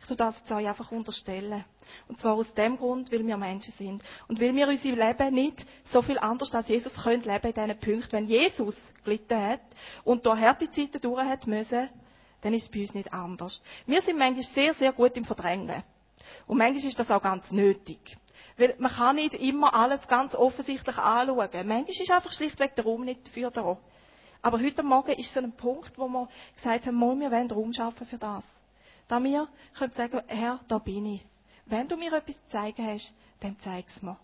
Ich 0.00 0.06
tue 0.06 0.16
das 0.16 0.38
jetzt 0.38 0.50
euch 0.50 0.66
einfach 0.66 0.90
unterstellen. 0.90 1.64
Und 2.08 2.18
zwar 2.18 2.34
aus 2.34 2.54
dem 2.54 2.78
Grund, 2.78 3.12
weil 3.12 3.26
wir 3.26 3.36
Menschen 3.36 3.74
sind. 3.74 4.02
Und 4.28 4.40
weil 4.40 4.54
wir 4.54 4.68
unser 4.68 4.90
Leben 4.90 5.34
nicht 5.34 5.66
so 5.84 6.02
viel 6.02 6.18
anders 6.18 6.54
als 6.54 6.68
Jesus 6.68 6.94
können 7.02 7.22
leben 7.22 7.48
in 7.48 7.52
diesen 7.52 7.78
Punkten. 7.78 8.12
Wenn 8.12 8.26
Jesus 8.26 8.94
gelitten 9.04 9.40
hat 9.40 9.60
und 10.04 10.24
durch 10.24 10.40
harte 10.40 10.70
Zeiten 10.70 11.00
durch 11.00 11.22
hat 11.22 11.46
müssen, 11.46 11.88
dann 12.40 12.54
ist 12.54 12.64
es 12.64 12.68
bei 12.70 12.80
uns 12.80 12.94
nicht 12.94 13.12
anders. 13.12 13.62
Wir 13.86 14.00
sind 14.00 14.18
manchmal 14.18 14.44
sehr, 14.44 14.74
sehr 14.74 14.92
gut 14.92 15.16
im 15.16 15.24
Verdrängen. 15.24 15.82
Und 16.46 16.58
manchmal 16.58 16.86
ist 16.86 16.98
das 16.98 17.10
auch 17.10 17.22
ganz 17.22 17.50
nötig. 17.50 18.16
Weil 18.56 18.74
man 18.78 18.90
kann 18.90 19.16
nicht 19.16 19.34
immer 19.34 19.74
alles 19.74 20.08
ganz 20.08 20.34
offensichtlich 20.34 20.96
anschauen. 20.96 21.48
Manchmal 21.52 21.84
ist 21.88 22.10
einfach 22.10 22.32
schlichtweg 22.32 22.74
der 22.74 22.84
Raum 22.84 23.04
nicht 23.04 23.26
dafür 23.26 23.50
da. 23.50 23.78
Aber 24.42 24.58
heute 24.60 24.82
Morgen 24.82 25.12
ist 25.12 25.32
so 25.34 25.40
ein 25.40 25.52
Punkt, 25.52 25.98
wo 25.98 26.08
wir 26.08 26.28
gesagt 26.54 26.86
haben, 26.86 26.98
wir 27.20 27.30
wollen 27.30 27.50
Raum 27.50 27.72
schaffen 27.72 28.06
für 28.06 28.18
das. 28.18 28.44
Da 29.08 29.22
wir 29.22 29.48
können 29.76 29.92
sagen, 29.92 30.22
Herr, 30.28 30.60
da 30.68 30.78
bin 30.78 31.04
ich. 31.06 31.26
Wenn 31.66 31.88
du 31.88 31.96
mir 31.96 32.12
etwas 32.12 32.36
zu 32.36 32.48
zeigen 32.48 32.86
hast, 32.86 33.12
dann 33.40 33.58
zeig 33.58 33.86
es 33.88 34.02
mir. 34.02 34.16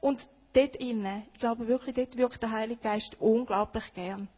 Und 0.00 0.20
dort 0.52 0.76
innen, 0.76 1.24
ich 1.32 1.40
glaube 1.40 1.68
wirklich, 1.68 1.94
dort 1.94 2.16
wirkt 2.16 2.42
der 2.42 2.50
Heilige 2.52 2.80
Geist 2.80 3.16
unglaublich 3.20 3.92
gern. 3.94 4.28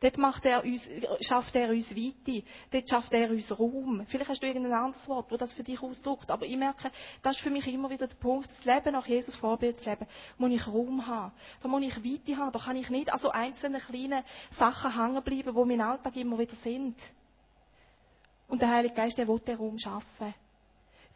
Dort 0.00 0.16
macht 0.16 0.46
er 0.46 0.64
uns, 0.64 0.88
schafft 1.20 1.54
er 1.54 1.68
uns 1.68 1.94
Weite. 1.94 2.42
Dort 2.70 2.88
schafft 2.88 3.12
er 3.12 3.30
uns 3.30 3.56
Raum. 3.58 4.04
Vielleicht 4.06 4.30
hast 4.30 4.42
du 4.42 4.46
irgendein 4.46 4.72
anderes 4.72 5.06
Wort, 5.08 5.30
wo 5.30 5.36
das 5.36 5.52
für 5.52 5.62
dich 5.62 5.82
ausdrückt. 5.82 6.30
Aber 6.30 6.46
ich 6.46 6.56
merke, 6.56 6.90
das 7.22 7.36
ist 7.36 7.42
für 7.42 7.50
mich 7.50 7.66
immer 7.68 7.90
wieder 7.90 8.06
der 8.06 8.14
Punkt. 8.16 8.48
Das 8.48 8.64
Leben 8.64 8.92
nach 8.92 9.06
Jesus 9.06 9.36
Vorbild 9.36 9.78
zu 9.78 9.88
leben, 9.88 10.06
muss 10.38 10.52
ich 10.52 10.66
Raum 10.66 11.06
haben. 11.06 11.32
Da 11.62 11.68
muss 11.68 11.82
ich 11.82 11.96
Weite 11.96 12.36
haben. 12.38 12.52
Da 12.52 12.58
kann 12.58 12.76
ich 12.76 12.88
nicht 12.88 13.12
an 13.12 13.18
so 13.18 13.30
einzelnen 13.30 13.80
kleinen 13.80 14.24
Sachen 14.50 14.96
hängen 14.96 15.22
bleiben, 15.22 15.54
wo 15.54 15.66
mein 15.66 15.82
Alltag 15.82 16.16
immer 16.16 16.38
wieder 16.38 16.56
sind. 16.56 16.96
Und 18.48 18.62
der 18.62 18.70
Heilige 18.70 18.94
Geist, 18.94 19.18
der 19.18 19.28
will 19.28 19.38
den 19.40 19.56
Raum 19.56 19.78
schaffen 19.78 20.34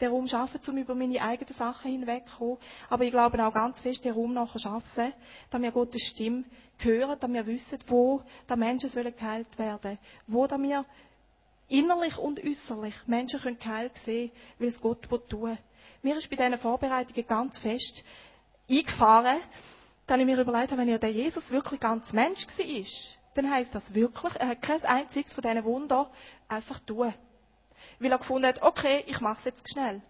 Raum 0.03 0.27
schaffen, 0.27 0.61
um 0.69 0.77
über 0.77 0.95
meine 0.95 1.23
eigenen 1.23 1.55
Sachen 1.55 1.91
hinwegzukommen. 1.91 2.59
Aber 2.91 3.05
ich 3.05 3.11
glaube 3.11 3.45
auch 3.45 3.55
ganz 3.55 3.81
fest, 3.81 4.05
den 4.05 4.13
Raum 4.13 4.35
nachher 4.35 4.59
schaffen, 4.59 5.13
damit 5.51 5.69
wir 5.69 5.73
Gottes 5.73 6.03
Stimme 6.03 6.45
hören, 6.79 7.17
damit 7.21 7.47
wir 7.47 7.55
wissen, 7.55 7.79
wo 7.87 8.23
die 8.51 8.57
Menschen 8.57 8.89
sollen 8.91 9.15
geheilt 9.17 9.59
werden 9.59 9.99
Wo 10.27 10.49
wir 10.49 10.85
innerlich 11.69 12.19
und 12.19 12.43
äußerlich 12.45 12.95
Menschen 13.07 13.41
können 13.41 13.59
geheilt 13.59 13.97
sehen 13.99 14.31
weil 14.59 14.69
es 14.69 14.81
Gott 14.81 15.09
tun 15.29 15.57
Mir 16.03 16.17
ist 16.17 16.29
bei 16.29 16.37
diesen 16.37 16.59
Vorbereitungen 16.59 17.27
ganz 17.27 17.59
fest 17.59 18.05
eingefahren, 18.69 19.39
dass 20.07 20.19
ich 20.19 20.27
mir 20.27 20.39
überlegt 20.39 20.71
habe, 20.73 20.83
wenn 20.83 20.89
ja 20.89 20.99
der 20.99 21.13
Jesus 21.13 21.51
wirklich 21.51 21.81
ganz 21.81 22.13
Mensch 22.13 22.47
war, 22.47 22.85
dann 23.35 23.51
heisst 23.51 23.75
das 23.75 23.95
wirklich, 23.95 24.35
er 24.37 24.49
hat 24.49 24.63
kein 24.63 24.85
einziges 24.85 25.33
von 25.33 25.43
diesen 25.43 25.65
Wunder 25.65 26.11
einfach 26.49 26.79
tun 26.81 27.15
weil 27.99 28.13
er 28.13 28.19
gefunden 28.19 28.47
hat, 28.47 28.63
okay, 28.63 29.05
ich 29.07 29.21
mache 29.21 29.39
es 29.39 29.45
jetzt 29.47 29.71
schnell. 29.73 30.03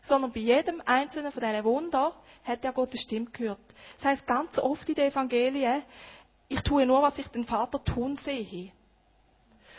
Sondern 0.00 0.32
bei 0.32 0.40
jedem 0.40 0.82
einzelnen 0.84 1.32
von 1.32 1.42
diesen 1.42 1.64
Wunder 1.64 2.12
hat 2.44 2.64
er 2.64 2.72
Gottes 2.72 3.00
Stimme 3.00 3.26
gehört. 3.30 3.60
Das 3.96 4.06
heißt 4.06 4.26
ganz 4.26 4.58
oft 4.58 4.88
in 4.88 4.94
den 4.94 5.10
Evangelien, 5.10 5.82
ich 6.48 6.62
tue 6.62 6.86
nur, 6.86 7.02
was 7.02 7.18
ich 7.18 7.26
den 7.28 7.44
Vater 7.44 7.82
tun 7.82 8.16
sehe. 8.16 8.72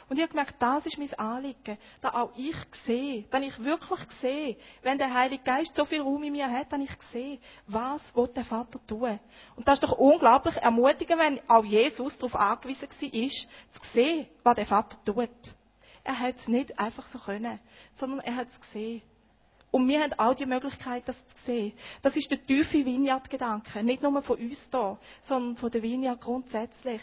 Und 0.10 0.16
ich 0.16 0.24
habe 0.24 0.30
gemerkt, 0.30 0.56
das 0.60 0.86
ist 0.86 0.98
mein 0.98 1.14
Anliegen, 1.16 1.78
da 2.02 2.10
auch 2.14 2.32
ich 2.38 2.56
sehe, 2.86 3.24
dass 3.24 3.42
ich 3.42 3.62
wirklich 3.62 4.00
sehe, 4.22 4.56
wenn 4.82 4.98
der 4.98 5.14
Heilige 5.14 5.44
Geist 5.44 5.76
so 5.76 5.84
viel 5.84 6.02
Raum 6.02 6.24
in 6.24 6.32
mir 6.32 6.50
hat, 6.50 6.72
dann 6.72 6.82
ich 6.82 7.02
sehe, 7.12 7.40
was 7.68 8.02
will 8.16 8.30
der 8.30 8.46
Vater 8.46 8.80
tun. 8.88 9.20
Und 9.58 9.68
das 9.68 9.76
ist 9.76 9.84
doch 9.84 9.98
unglaublich 9.98 10.56
ermutigend, 10.58 11.20
wenn 11.20 11.50
auch 11.50 11.66
Jesus 11.66 12.18
darauf 12.18 12.36
angewiesen 12.38 12.88
war, 12.90 13.30
zu 13.82 13.90
sehen, 13.92 14.28
was 14.44 14.56
der 14.56 14.66
Vater 14.66 14.98
tut. 15.04 15.30
Er 16.08 16.20
hat 16.20 16.38
es 16.38 16.48
nicht 16.48 16.80
einfach 16.80 17.06
so 17.06 17.20
können, 17.20 17.60
sondern 17.96 18.22
er 18.22 18.38
hat 18.38 18.48
es 18.48 18.62
gesehen. 18.62 19.02
Und 19.72 19.90
wir 19.90 20.02
haben 20.02 20.14
auch 20.18 20.34
die 20.34 20.46
Möglichkeit, 20.46 21.04
das 21.06 21.18
zu 21.28 21.38
sehen. 21.40 21.74
Das 22.02 22.16
ist 22.16 22.32
der 22.32 22.42
tiefe 22.46 22.86
Vineyard-Gedanke. 22.86 23.84
Nicht 23.84 24.02
nur 24.02 24.22
von 24.22 24.40
uns 24.40 24.70
da, 24.70 24.98
sondern 25.20 25.58
von 25.58 25.70
der 25.70 25.84
Vineyard 25.84 26.22
grundsätzlich. 26.22 27.02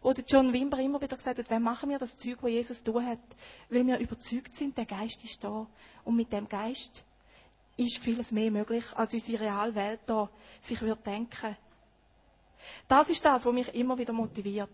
Oder 0.00 0.22
John 0.26 0.54
Wimber 0.54 0.78
immer 0.78 1.02
wieder 1.02 1.18
gesagt 1.18 1.38
hat, 1.38 1.50
wenn 1.50 1.62
machen 1.62 1.90
wir 1.90 1.98
das 1.98 2.16
Zeug, 2.16 2.38
was 2.40 2.50
Jesus 2.50 2.82
tun 2.82 3.04
hat? 3.04 3.18
Weil 3.68 3.86
wir 3.86 3.98
überzeugt 3.98 4.54
sind, 4.54 4.74
der 4.78 4.86
Geist 4.86 5.22
ist 5.22 5.44
da. 5.44 5.66
Und 6.04 6.16
mit 6.16 6.32
dem 6.32 6.48
Geist 6.48 7.04
ist 7.76 7.98
vieles 7.98 8.30
mehr 8.30 8.50
möglich, 8.50 8.86
als 8.94 9.12
unsere 9.12 9.44
Realwelt 9.44 10.00
da 10.06 10.30
sich 10.62 10.80
wird 10.80 11.04
denken. 11.04 11.58
Das 12.88 13.10
ist 13.10 13.22
das, 13.22 13.44
was 13.44 13.52
mich 13.52 13.68
immer 13.74 13.98
wieder 13.98 14.14
motiviert. 14.14 14.70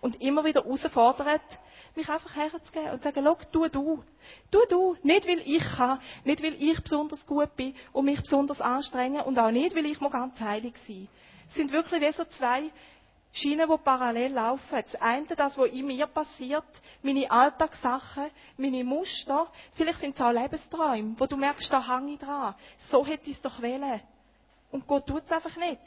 Und 0.00 0.20
immer 0.20 0.44
wieder 0.44 0.64
herausfordert, 0.64 1.60
mich 1.96 2.08
einfach 2.08 2.34
herzugeben 2.34 2.90
und 2.90 2.98
zu 2.98 3.04
sagen, 3.04 3.22
schau, 3.24 3.38
tu 3.50 3.68
du. 3.68 4.04
Tu 4.50 4.58
du. 4.68 4.96
Nicht, 5.02 5.26
weil 5.26 5.40
ich 5.40 5.64
kann, 5.76 6.00
nicht, 6.24 6.42
weil 6.42 6.54
ich 6.62 6.82
besonders 6.82 7.26
gut 7.26 7.54
bin 7.56 7.74
und 7.92 8.04
mich 8.04 8.20
besonders 8.20 8.60
anstrengen 8.60 9.22
und 9.22 9.38
auch 9.38 9.50
nicht, 9.50 9.74
weil 9.74 9.86
ich 9.86 10.00
mal 10.00 10.10
ganz 10.10 10.40
heilig 10.40 10.76
sein. 10.76 11.08
Es 11.48 11.54
sind 11.54 11.72
wirklich 11.72 12.00
wie 12.00 12.12
so 12.12 12.24
zwei 12.24 12.70
Schienen, 13.32 13.68
die 13.68 13.76
parallel 13.78 14.32
laufen. 14.32 14.62
Das 14.70 15.00
eine, 15.00 15.26
das, 15.26 15.56
was 15.56 15.70
in 15.70 15.86
mir 15.86 16.06
passiert, 16.06 16.64
meine 17.02 17.30
Alltagssachen, 17.30 18.30
meine 18.56 18.82
Muster, 18.82 19.50
vielleicht 19.74 20.00
sind 20.00 20.16
es 20.16 20.20
auch 20.20 20.32
Lebensträume, 20.32 21.14
wo 21.16 21.26
du 21.26 21.36
merkst, 21.36 21.72
da 21.72 21.86
hänge 21.86 22.12
ich 22.12 22.18
dran. 22.18 22.54
So 22.90 23.06
hätte 23.06 23.30
ich 23.30 23.36
es 23.36 23.42
doch 23.42 23.62
wählen. 23.62 24.00
Und 24.72 24.86
Gott 24.86 25.06
tut 25.06 25.24
es 25.24 25.32
einfach 25.32 25.56
nicht. 25.56 25.80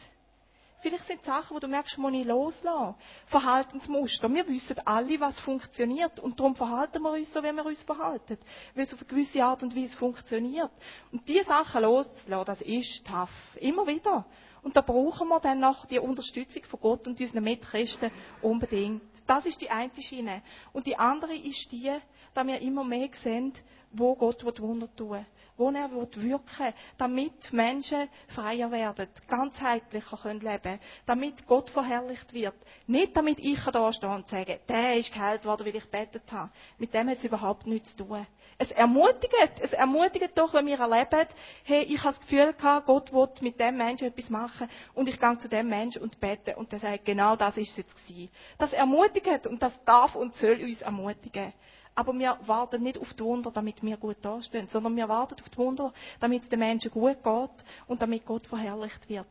Vielleicht 0.83 1.07
sind 1.07 1.21
es 1.21 1.25
Sachen, 1.25 1.55
wo 1.55 1.61
du 1.61 1.69
merkst, 1.69 1.97
muss 1.97 2.11
ich 2.11 2.25
loslassen. 2.25 2.95
Verhaltensmuster. 3.27 4.31
Wir 4.33 4.45
wissen 4.49 4.75
alle, 4.83 5.17
was 5.21 5.39
funktioniert. 5.39 6.19
Und 6.19 6.37
darum 6.37 6.57
verhalten 6.57 7.01
wir 7.01 7.11
uns 7.11 7.31
so, 7.31 7.41
wie 7.41 7.53
wir 7.53 7.65
uns 7.65 7.83
verhalten. 7.83 8.37
Weil 8.75 8.83
es 8.83 8.93
auf 8.93 8.99
eine 8.99 9.07
gewisse 9.07 9.41
Art 9.41 9.63
und 9.63 9.77
Weise 9.77 9.95
funktioniert. 9.95 10.71
Und 11.13 11.25
diese 11.25 11.45
Sachen 11.45 11.83
loszulassen, 11.83 12.45
das 12.45 12.61
ist 12.61 13.07
tough. 13.07 13.29
Immer 13.61 13.87
wieder. 13.87 14.25
Und 14.61 14.75
da 14.75 14.81
brauchen 14.81 15.29
wir 15.29 15.39
dann 15.39 15.61
noch 15.61 15.85
die 15.85 15.99
Unterstützung 15.99 16.65
von 16.65 16.81
Gott 16.81 17.07
und 17.07 17.17
unseren 17.17 17.45
Mitchristen 17.45 18.11
unbedingt. 18.41 19.03
Das 19.25 19.45
ist 19.45 19.61
die 19.61 19.69
eine 19.69 19.89
Schiene. 20.01 20.41
Und 20.73 20.85
die 20.85 20.97
andere 20.97 21.33
ist 21.33 21.71
die, 21.71 21.95
dass 22.33 22.45
wir 22.45 22.59
immer 22.59 22.83
mehr 22.83 23.07
sehen, 23.13 23.53
wo 23.93 24.15
Gott 24.15 24.43
Wunder 24.59 24.93
tun 24.93 25.11
will 25.11 25.25
wo 25.57 25.69
er 25.69 25.91
wirken 25.91 26.65
will, 26.65 26.73
damit 26.97 27.53
Menschen 27.53 28.09
freier 28.27 28.71
werden, 28.71 29.07
ganzheitlicher 29.27 30.17
können 30.17 30.39
leben 30.39 30.79
damit 31.05 31.47
Gott 31.47 31.69
verherrlicht 31.69 32.33
wird. 32.33 32.55
Nicht 32.87 33.15
damit 33.15 33.39
ich 33.39 33.63
da 33.65 33.91
stehe 33.93 34.11
und 34.11 34.27
sage, 34.27 34.59
der 34.67 34.97
ist 34.97 35.13
geheilt 35.13 35.45
worden, 35.45 35.65
weil 35.65 35.75
ich 35.75 35.89
betet 35.89 36.31
habe. 36.31 36.51
Mit 36.77 36.93
dem 36.93 37.09
hat 37.09 37.17
es 37.17 37.25
überhaupt 37.25 37.67
nichts 37.67 37.95
zu 37.95 38.05
tun. 38.05 38.25
Es 38.57 38.71
ermutigt, 38.71 39.59
es 39.59 39.73
ermutigt 39.73 40.31
doch, 40.35 40.53
wenn 40.53 40.67
wir 40.67 40.79
erleben, 40.79 41.27
hey, 41.63 41.83
ich 41.83 42.03
habe 42.03 42.13
das 42.13 42.21
Gefühl 42.21 42.53
gehabt, 42.53 42.85
Gott 42.85 43.11
will 43.11 43.27
mit 43.41 43.59
dem 43.59 43.77
Menschen 43.77 44.07
etwas 44.07 44.29
machen 44.29 44.69
und 44.93 45.09
ich 45.09 45.19
gehe 45.19 45.37
zu 45.39 45.49
dem 45.49 45.67
Menschen 45.67 46.03
und 46.03 46.19
bete 46.19 46.55
und 46.55 46.71
der 46.71 46.79
sagt, 46.79 47.05
genau 47.05 47.35
das 47.35 47.57
ist 47.57 47.71
es 47.71 47.77
jetzt 47.77 47.95
gewesen. 47.95 48.29
Das 48.57 48.73
ermutigt 48.73 49.47
und 49.47 49.61
das 49.61 49.83
darf 49.85 50.15
und 50.15 50.35
soll 50.35 50.59
uns 50.61 50.81
ermutigen. 50.81 51.53
Aber 51.95 52.13
wir 52.13 52.37
warten 52.45 52.81
nicht 52.81 52.97
auf 52.97 53.13
die 53.13 53.23
Wunder, 53.23 53.51
damit 53.51 53.83
wir 53.83 53.97
gut 53.97 54.17
dastehen, 54.21 54.67
sondern 54.67 54.95
wir 54.95 55.07
warten 55.07 55.35
auf 55.39 55.49
die 55.49 55.57
Wunder, 55.57 55.93
damit 56.19 56.43
es 56.43 56.49
den 56.49 56.59
Menschen 56.59 56.89
gut 56.89 57.23
geht 57.23 57.65
und 57.87 58.01
damit 58.01 58.25
Gott 58.25 58.47
verherrlicht 58.47 59.07
wird. 59.09 59.27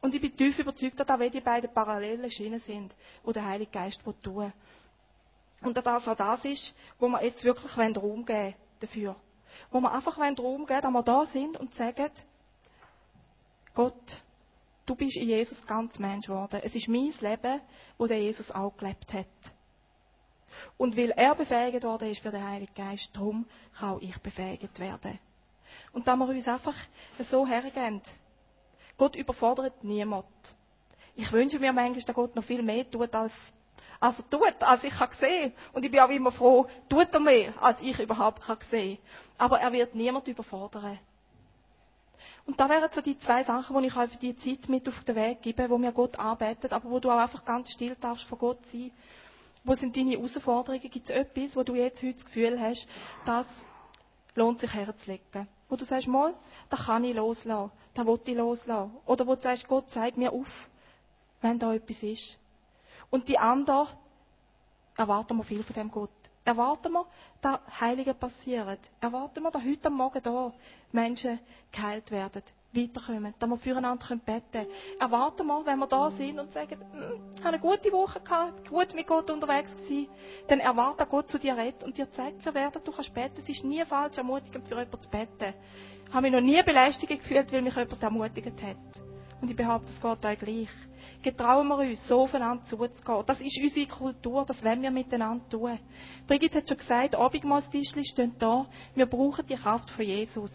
Und 0.00 0.14
ich 0.14 0.20
bin 0.20 0.36
tief 0.36 0.58
überzeugt, 0.58 1.00
dass 1.00 1.06
das 1.06 1.30
die 1.30 1.40
beiden 1.40 1.72
parallelen 1.72 2.30
Schienen 2.30 2.58
sind, 2.58 2.94
wo 3.24 3.32
der 3.32 3.46
Heilige 3.46 3.70
Geist 3.70 4.02
tun 4.04 4.36
will. 4.36 4.52
Und 5.62 5.76
dass 5.76 5.84
das 5.84 6.08
auch 6.08 6.14
das 6.14 6.44
ist, 6.44 6.74
wo 6.98 7.08
wir 7.08 7.24
jetzt 7.24 7.42
wirklich 7.42 7.76
Raum 7.76 8.24
geben 8.24 8.54
dafür. 8.80 9.16
Wo 9.70 9.80
wir 9.80 9.92
einfach 9.92 10.18
Raum 10.18 10.66
geben 10.66 10.82
dass 10.82 10.92
wir 10.92 11.02
da 11.02 11.26
sind 11.26 11.56
und 11.56 11.74
sagen, 11.74 12.10
Gott, 13.72 14.22
du 14.86 14.94
bist 14.94 15.16
in 15.16 15.28
Jesus 15.28 15.66
ganz 15.66 15.98
Mensch 15.98 16.26
geworden. 16.26 16.60
Es 16.62 16.74
ist 16.74 16.86
mein 16.86 17.12
Leben, 17.20 17.60
wo 17.96 18.06
der 18.06 18.20
Jesus 18.20 18.50
auch 18.50 18.76
gelebt 18.76 19.12
hat. 19.14 19.53
Und 20.76 20.96
weil 20.96 21.10
er 21.10 21.34
befähigt 21.34 21.84
worden 21.84 22.10
ist 22.10 22.20
für 22.20 22.30
den 22.30 22.46
Heiligen 22.46 22.74
Geist, 22.74 23.10
darum 23.14 23.46
kann 23.78 23.90
auch 23.90 24.00
ich 24.00 24.16
befähigt 24.18 24.78
werden. 24.78 25.18
Und 25.92 26.06
da 26.06 26.16
wir 26.16 26.28
uns 26.28 26.48
einfach 26.48 26.76
so 27.20 27.46
hergeben, 27.46 28.02
Gott 28.96 29.16
überfordert 29.16 29.82
niemand. 29.82 30.26
Ich 31.16 31.32
wünsche 31.32 31.58
mir 31.58 31.72
manchmal, 31.72 32.02
dass 32.02 32.14
Gott 32.14 32.34
noch 32.34 32.44
viel 32.44 32.62
mehr 32.62 32.88
tut, 32.90 33.14
als, 33.14 33.32
als 34.00 34.18
er 34.18 34.30
tut, 34.30 34.62
als 34.62 34.84
ich 34.84 34.94
kann 34.94 35.10
sehen. 35.12 35.52
Und 35.72 35.84
ich 35.84 35.90
bin 35.90 36.00
auch 36.00 36.08
immer 36.08 36.32
froh, 36.32 36.66
tut 36.88 37.12
er 37.12 37.20
mehr, 37.20 37.54
als 37.60 37.80
ich 37.80 37.98
überhaupt 37.98 38.42
kann 38.42 38.58
sehen. 38.68 38.98
Aber 39.38 39.60
er 39.60 39.72
wird 39.72 39.94
niemand 39.94 40.28
überfordern. 40.28 40.98
Und 42.46 42.60
da 42.60 42.68
wären 42.68 42.90
so 42.92 43.00
die 43.00 43.18
zwei 43.18 43.42
Sachen, 43.42 43.80
die 43.80 43.88
ich 43.88 43.96
euch 43.96 44.10
für 44.10 44.18
die 44.18 44.36
Zeit 44.36 44.68
mit 44.68 44.86
auf 44.88 45.02
den 45.04 45.16
Weg 45.16 45.42
gebe, 45.42 45.70
wo 45.70 45.78
mir 45.78 45.92
Gott 45.92 46.18
arbeitet, 46.18 46.72
aber 46.72 46.90
wo 46.90 46.98
du 46.98 47.10
auch 47.10 47.18
einfach 47.18 47.44
ganz 47.44 47.70
still 47.70 47.96
darfst 48.00 48.24
vor 48.24 48.38
Gott 48.38 48.66
sein. 48.66 48.90
Wo 49.66 49.72
sind 49.74 49.96
deine 49.96 50.10
Herausforderungen? 50.10 50.90
Gibt 50.90 51.08
es 51.08 51.16
etwas, 51.16 51.56
wo 51.56 51.62
du 51.62 51.74
jetzt 51.74 52.02
heute 52.02 52.12
das 52.14 52.24
Gefühl 52.26 52.60
hast, 52.60 52.86
das 53.24 53.46
lohnt 54.34 54.60
sich 54.60 54.72
herzulegen? 54.74 55.48
Wo 55.70 55.76
du 55.76 55.86
sagst, 55.86 56.06
mal, 56.06 56.34
da 56.68 56.76
kann 56.76 57.02
ich 57.04 57.16
loslassen, 57.16 57.72
da 57.94 58.06
will 58.06 58.20
ich 58.26 58.36
loslassen. 58.36 58.94
Oder 59.06 59.26
wo 59.26 59.34
du 59.34 59.40
sagst, 59.40 59.66
Gott, 59.66 59.86
zeig 59.88 60.18
mir 60.18 60.32
auf, 60.32 60.68
wenn 61.40 61.58
da 61.58 61.72
etwas 61.72 62.02
ist. 62.02 62.38
Und 63.08 63.26
die 63.28 63.38
anderen 63.38 63.88
erwarten 64.98 65.38
wir 65.38 65.44
viel 65.44 65.62
von 65.62 65.74
dem 65.74 65.90
Gott. 65.90 66.10
Erwarten 66.44 66.92
wir, 66.92 67.06
dass 67.40 67.60
Heilige 67.80 68.12
passieren. 68.12 68.76
Erwarten 69.00 69.42
wir, 69.42 69.50
dass 69.50 69.64
heute 69.64 69.88
Morgen 69.88 70.22
da 70.22 70.52
Menschen 70.92 71.40
geheilt 71.72 72.10
werden, 72.10 72.42
weiterkommen, 72.74 73.34
dass 73.38 73.48
wir 73.48 73.56
füreinander 73.56 74.06
beten 74.16 74.42
können. 74.52 74.66
Erwarten 74.98 75.46
wir, 75.46 75.64
wenn 75.66 75.78
wir 75.78 75.86
da 75.86 76.10
sind 76.10 76.38
und 76.38 76.52
sagen, 76.52 76.78
hm, 76.92 77.20
ich 77.34 77.40
habe 77.44 77.48
eine 77.48 77.58
gute 77.60 77.92
Woche 77.92 78.20
gehabt, 78.20 78.68
gut 78.68 78.94
mit 78.94 79.06
Gott 79.06 79.30
unterwegs 79.30 79.74
gewesen, 79.76 80.08
dann 80.48 80.60
erwartet 80.60 81.08
Gott 81.08 81.30
zu 81.30 81.38
dir 81.38 81.56
redet 81.56 81.84
und 81.84 81.96
dir 81.96 82.10
zeigt, 82.10 82.42
für 82.42 82.54
wer 82.54 82.70
du 82.70 82.92
kannst 82.92 83.14
beten. 83.14 83.34
Es 83.38 83.48
ist 83.48 83.64
nie 83.64 83.84
falsch, 83.84 84.18
ermutigend 84.18 84.66
für 84.66 84.74
jemanden 84.74 85.00
zu 85.00 85.08
beten. 85.08 85.54
Ich 86.06 86.12
habe 86.14 86.22
mich 86.22 86.32
noch 86.32 86.40
nie 86.40 86.62
belästigt 86.62 87.08
gefühlt, 87.20 87.52
weil 87.52 87.62
mich 87.62 87.74
jemand 87.76 88.02
ermutigt 88.02 88.62
hat. 88.62 89.13
Und 89.44 89.50
ich 89.50 89.56
behaupte, 89.56 89.90
es 89.90 90.00
geht 90.00 90.24
euch 90.24 90.38
gleich 90.38 90.70
getrauen 91.22 91.68
wir 91.68 91.78
uns, 91.78 92.08
so 92.08 92.22
aufeinander 92.22 92.64
zuzugehen. 92.64 93.24
Das 93.26 93.42
ist 93.42 93.60
unsere 93.60 93.86
Kultur, 93.86 94.46
das 94.46 94.64
wollen 94.64 94.80
wir 94.80 94.90
miteinander 94.90 95.46
tun. 95.50 95.78
Brigitte 96.26 96.58
hat 96.58 96.68
schon 96.68 96.78
gesagt, 96.78 97.14
Abendmahlstischli 97.14 98.04
stehen 98.04 98.34
da. 98.38 98.64
Wir 98.94 99.04
brauchen 99.04 99.46
die 99.46 99.54
Kraft 99.54 99.90
von 99.90 100.04
Jesus. 100.04 100.50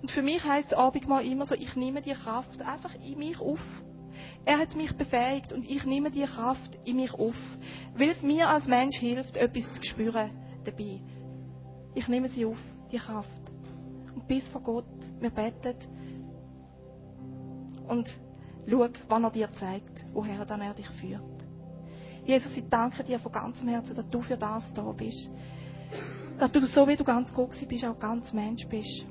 Und 0.00 0.10
für 0.10 0.22
mich 0.22 0.42
heisst 0.44 0.74
Abendmahl 0.74 1.24
immer 1.24 1.44
so, 1.44 1.54
ich 1.54 1.76
nehme 1.76 2.02
die 2.02 2.14
Kraft 2.14 2.62
einfach 2.62 2.94
in 2.94 3.18
mich 3.18 3.38
auf. 3.40 3.60
Er 4.44 4.58
hat 4.58 4.74
mich 4.74 4.92
befähigt 4.96 5.52
und 5.52 5.68
ich 5.68 5.84
nehme 5.84 6.10
die 6.10 6.24
Kraft 6.24 6.78
in 6.84 6.96
mich 6.96 7.12
auf. 7.14 7.36
Weil 7.94 8.10
es 8.10 8.22
mir 8.22 8.48
als 8.48 8.66
Mensch 8.66 8.98
hilft, 8.98 9.36
etwas 9.36 9.72
zu 9.72 9.84
spüren 9.84 10.30
dabei. 10.64 11.00
Ich 11.94 12.08
nehme 12.08 12.28
sie 12.28 12.44
auf, 12.44 12.58
die 12.90 12.98
Kraft. 12.98 13.28
Und 14.16 14.26
bis 14.26 14.48
vor 14.48 14.62
Gott, 14.62 14.84
wir 15.20 15.30
beten. 15.30 15.76
Und 17.88 18.16
Schau, 18.68 18.88
wann 19.08 19.24
er 19.24 19.30
dir 19.30 19.52
zeigt, 19.52 20.04
woher 20.12 20.44
dann 20.44 20.60
er 20.60 20.74
dich 20.74 20.88
führt. 20.88 21.22
Jesus, 22.24 22.56
ich 22.56 22.68
danke 22.68 23.02
dir 23.02 23.18
von 23.18 23.32
ganzem 23.32 23.68
Herzen, 23.68 23.96
dass 23.96 24.08
du 24.08 24.20
für 24.20 24.36
das 24.36 24.72
da 24.72 24.82
bist. 24.92 25.30
Dass 26.38 26.52
du 26.52 26.64
so, 26.66 26.86
wie 26.86 26.96
du 26.96 27.04
ganz 27.04 27.32
Gott 27.34 27.50
bist, 27.68 27.84
auch 27.84 27.98
ganz 27.98 28.32
Mensch 28.32 28.66
bist. 28.68 29.06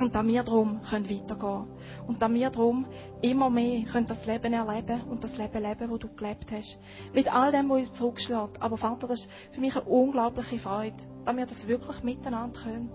Und 0.00 0.14
dass 0.14 0.26
wir 0.26 0.42
darum 0.42 0.80
können 0.82 1.08
weitergehen 1.08 1.66
Und 2.06 2.22
dass 2.22 2.30
wir 2.30 2.50
darum 2.50 2.86
immer 3.22 3.50
mehr 3.50 3.84
können 3.84 4.06
das 4.06 4.26
Leben 4.26 4.52
erleben 4.52 5.02
und 5.02 5.24
das 5.24 5.36
Leben 5.36 5.62
leben, 5.62 5.90
das 5.90 5.98
du 5.98 6.08
gelebt 6.14 6.50
hast. 6.52 6.78
Mit 7.12 7.32
all 7.32 7.52
dem, 7.52 7.68
was 7.70 7.80
uns 7.80 7.92
zurückschlägt. 7.94 8.60
Aber 8.60 8.76
Vater, 8.76 9.08
das 9.08 9.20
ist 9.20 9.30
für 9.52 9.60
mich 9.60 9.74
eine 9.74 9.84
unglaubliche 9.84 10.58
Freude, 10.58 10.96
dass 11.24 11.36
wir 11.36 11.46
das 11.46 11.66
wirklich 11.66 12.02
miteinander 12.02 12.60
können, 12.60 12.90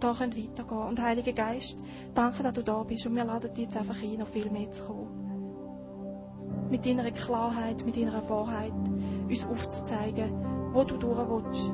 da 0.00 0.14
können 0.14 0.34
weitergehen. 0.34 0.88
Und 0.88 1.00
Heiliger 1.00 1.32
Geist, 1.32 1.78
danke, 2.14 2.42
dass 2.42 2.54
du 2.54 2.62
da 2.62 2.82
bist. 2.82 3.06
Und 3.06 3.16
wir 3.16 3.24
laden 3.24 3.52
dich 3.54 3.66
jetzt 3.66 3.76
einfach 3.76 4.00
ein, 4.02 4.18
noch 4.18 4.28
viel 4.28 4.50
mehr 4.50 4.70
zu 4.70 4.84
kommen. 4.84 5.24
Mit 6.70 6.86
deiner 6.86 7.10
Klarheit, 7.10 7.84
mit 7.84 7.96
deiner 7.96 8.28
Wahrheit, 8.28 8.72
uns 9.28 9.46
aufzuzeigen, 9.46 10.72
wo 10.72 10.84
du 10.84 10.96
durch 10.96 11.28
willst. 11.28 11.72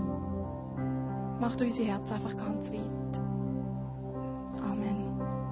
Mach 1.40 1.57
du 1.57 1.64
unser 1.64 1.85
Herz 1.85 2.11
einfach 2.12 2.37
ganz 2.37 2.71
weit. 2.71 3.19